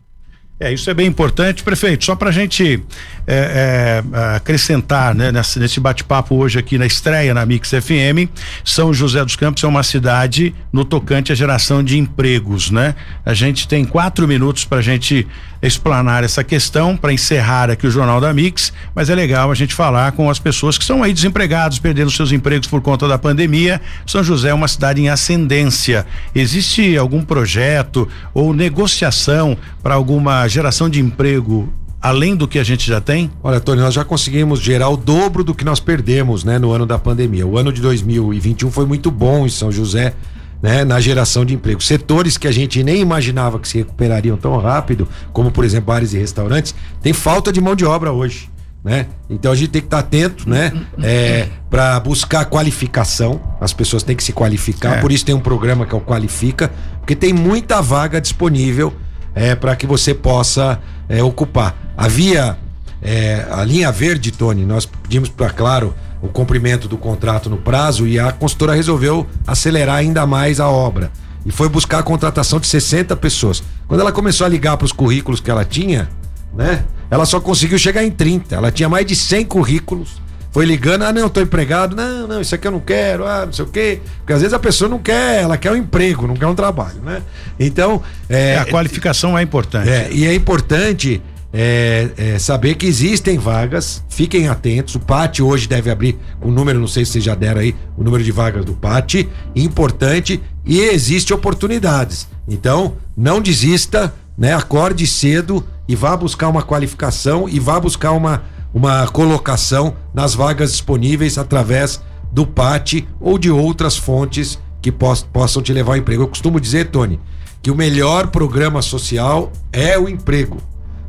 [0.62, 2.05] É, isso é bem importante, prefeito.
[2.05, 2.84] Só para a gente
[3.26, 8.30] é, é, acrescentar né, nesse, nesse bate-papo hoje aqui na estreia na Mix FM,
[8.64, 12.93] São José dos Campos é uma cidade no tocante à geração de empregos, né?
[13.26, 15.28] A gente tem quatro minutos para a gente
[15.62, 19.76] explanar essa questão, para encerrar aqui o Jornal da Mix, mas é legal a gente
[19.76, 23.80] falar com as pessoas que estão aí desempregados, perdendo seus empregos por conta da pandemia.
[24.05, 26.05] São José é uma cidade em ascendência.
[26.34, 32.88] Existe algum projeto ou negociação para alguma geração de emprego além do que a gente
[32.88, 33.30] já tem?
[33.43, 36.86] Olha, Tony, nós já conseguimos gerar o dobro do que nós perdemos, né, no ano
[36.86, 37.45] da pandemia.
[37.45, 40.16] O ano de 2021 foi muito bom em São José,
[40.62, 41.82] né, na geração de emprego.
[41.82, 46.14] Setores que a gente nem imaginava que se recuperariam tão rápido, como por exemplo bares
[46.14, 48.49] e restaurantes, tem falta de mão de obra hoje.
[48.84, 49.07] Né?
[49.30, 50.74] Então a gente tem que estar atento, né?
[51.03, 53.39] É, para buscar qualificação.
[53.59, 54.97] As pessoas têm que se qualificar.
[54.97, 55.01] É.
[55.01, 58.91] Por isso tem um programa que é o Qualifica, porque tem muita vaga disponível
[59.36, 61.93] é, para que você possa é, ocupar.
[61.95, 62.57] Havia
[63.01, 68.07] é, a linha verde, Tony, nós pedimos para Claro o cumprimento do contrato no prazo
[68.07, 71.11] e a consultora resolveu acelerar ainda mais a obra
[71.45, 73.63] e foi buscar a contratação de 60 pessoas.
[73.88, 76.09] Quando ela começou a ligar para os currículos que ela tinha,
[76.53, 76.86] né?
[77.09, 78.55] Ela só conseguiu chegar em 30.
[78.55, 82.53] Ela tinha mais de 100 currículos foi ligando, ah, não, tô empregado, não, não, isso
[82.53, 84.01] aqui eu não quero, ah, não sei o quê.
[84.17, 87.01] Porque às vezes a pessoa não quer, ela quer um emprego, não quer um trabalho,
[87.01, 87.22] né?
[87.57, 88.03] Então.
[88.30, 89.89] É, é a qualificação é importante.
[89.89, 91.22] É, e é importante
[91.54, 94.95] é, é, saber que existem vagas, fiquem atentos.
[94.95, 98.04] O PAT hoje deve abrir o número, não sei se vocês já deram aí, o
[98.04, 102.28] número de vagas do PAT, importante, e existe oportunidades.
[102.47, 104.54] Então, não desista, né?
[104.54, 108.43] Acorde cedo e vá buscar uma qualificação e vá buscar uma
[108.74, 115.62] uma colocação nas vagas disponíveis através do PAT ou de outras fontes que poss possam
[115.62, 116.24] te levar ao emprego.
[116.24, 117.20] Eu costumo dizer, Tony,
[117.62, 120.58] que o melhor programa social é o emprego,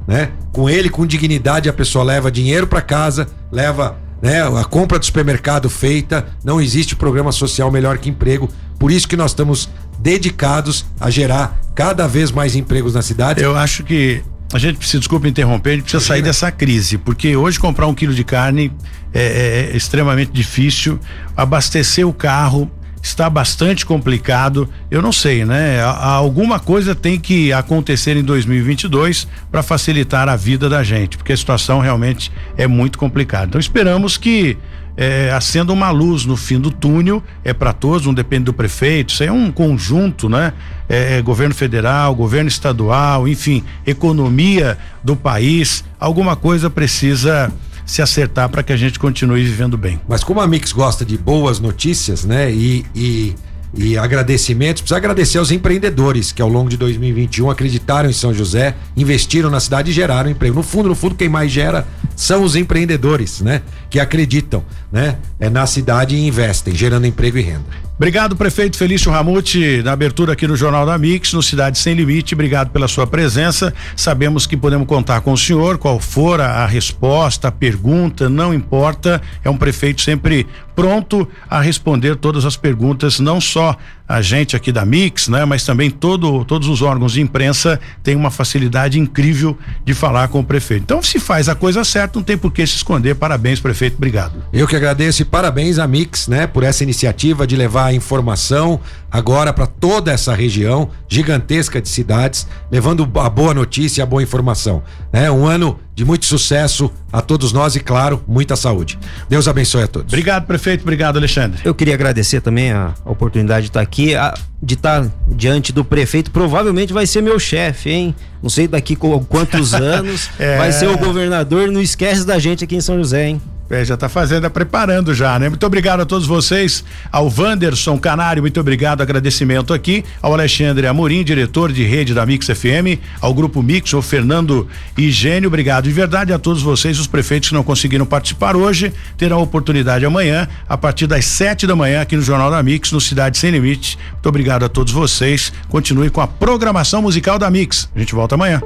[0.06, 0.30] né?
[0.52, 5.04] Com ele, com dignidade, a pessoa leva dinheiro para casa, leva né, a compra do
[5.04, 6.26] supermercado feita.
[6.44, 8.48] Não existe programa social melhor que emprego.
[8.78, 13.42] Por isso que nós estamos dedicados a gerar cada vez mais empregos na cidade.
[13.42, 14.22] Eu acho que
[14.52, 17.94] a gente precisa, desculpa interromper, a gente precisa sair dessa crise, porque hoje comprar um
[17.94, 18.70] quilo de carne
[19.12, 21.00] é, é, é extremamente difícil,
[21.36, 22.70] abastecer o carro
[23.02, 24.68] está bastante complicado.
[24.88, 25.82] Eu não sei, né?
[25.82, 31.36] Alguma coisa tem que acontecer em 2022 para facilitar a vida da gente, porque a
[31.36, 33.46] situação realmente é muito complicada.
[33.46, 34.56] Então esperamos que
[34.96, 39.12] é, acenda uma luz no fim do túnel, é para todos, não depende do prefeito,
[39.12, 40.52] isso é um conjunto, né?
[40.88, 47.52] É, é, governo federal, governo estadual, enfim, economia do país, alguma coisa precisa
[47.92, 50.00] se acertar para que a gente continue vivendo bem.
[50.08, 52.50] Mas como a Mix gosta de boas notícias, né?
[52.50, 53.34] E, e,
[53.76, 58.74] e agradecimentos, precisa agradecer aos empreendedores que ao longo de 2021 acreditaram em São José,
[58.96, 60.54] investiram na cidade e geraram emprego.
[60.54, 61.86] No fundo, no fundo, quem mais gera
[62.16, 63.60] são os empreendedores, né?
[63.90, 65.18] Que acreditam, né?
[65.38, 67.66] É na cidade e investem, gerando emprego e renda.
[68.02, 72.34] Obrigado, prefeito Felício Ramute, na abertura aqui no Jornal da Mix, no Cidade Sem Limite.
[72.34, 73.72] Obrigado pela sua presença.
[73.94, 78.52] Sabemos que podemos contar com o senhor, qual for a, a resposta, a pergunta, não
[78.52, 79.22] importa.
[79.44, 83.78] É um prefeito sempre pronto a responder todas as perguntas, não só
[84.12, 88.14] a gente aqui da Mix, né, mas também todo, todos os órgãos de imprensa têm
[88.14, 89.56] uma facilidade incrível
[89.86, 90.82] de falar com o prefeito.
[90.82, 93.14] Então, se faz a coisa certa, não tem por que se esconder.
[93.14, 93.96] Parabéns, prefeito.
[93.96, 94.34] Obrigado.
[94.52, 98.78] Eu que agradeço e parabéns à Mix, né, por essa iniciativa de levar a informação
[99.12, 104.82] agora para toda essa região gigantesca de cidades, levando a boa notícia, a boa informação.
[105.12, 108.98] É um ano de muito sucesso a todos nós e, claro, muita saúde.
[109.28, 110.10] Deus abençoe a todos.
[110.10, 110.80] Obrigado, prefeito.
[110.80, 111.60] Obrigado, Alexandre.
[111.62, 114.32] Eu queria agradecer também a oportunidade de estar aqui, a,
[114.62, 116.30] de estar diante do prefeito.
[116.30, 118.14] Provavelmente vai ser meu chefe, hein?
[118.42, 120.30] Não sei daqui com quantos anos.
[120.38, 120.56] é...
[120.56, 121.70] Vai ser o governador.
[121.70, 123.42] Não esquece da gente aqui em São José, hein?
[123.72, 125.48] É, já está fazendo, preparando já, né?
[125.48, 131.24] Muito obrigado a todos vocês, ao Wanderson Canário, muito obrigado, agradecimento aqui, ao Alexandre Amorim,
[131.24, 134.68] diretor de rede da Mix FM, ao Grupo Mix, ao Fernando
[134.98, 139.40] Gênio, obrigado de verdade a todos vocês, os prefeitos que não conseguiram participar hoje, terão
[139.40, 143.38] oportunidade amanhã, a partir das sete da manhã, aqui no Jornal da Mix, no Cidade
[143.38, 143.98] Sem Limite.
[144.12, 147.88] Muito obrigado a todos vocês, continue com a programação musical da Mix.
[147.96, 148.60] A gente volta amanhã.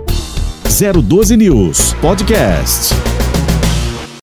[0.64, 3.15] 012 News Podcast.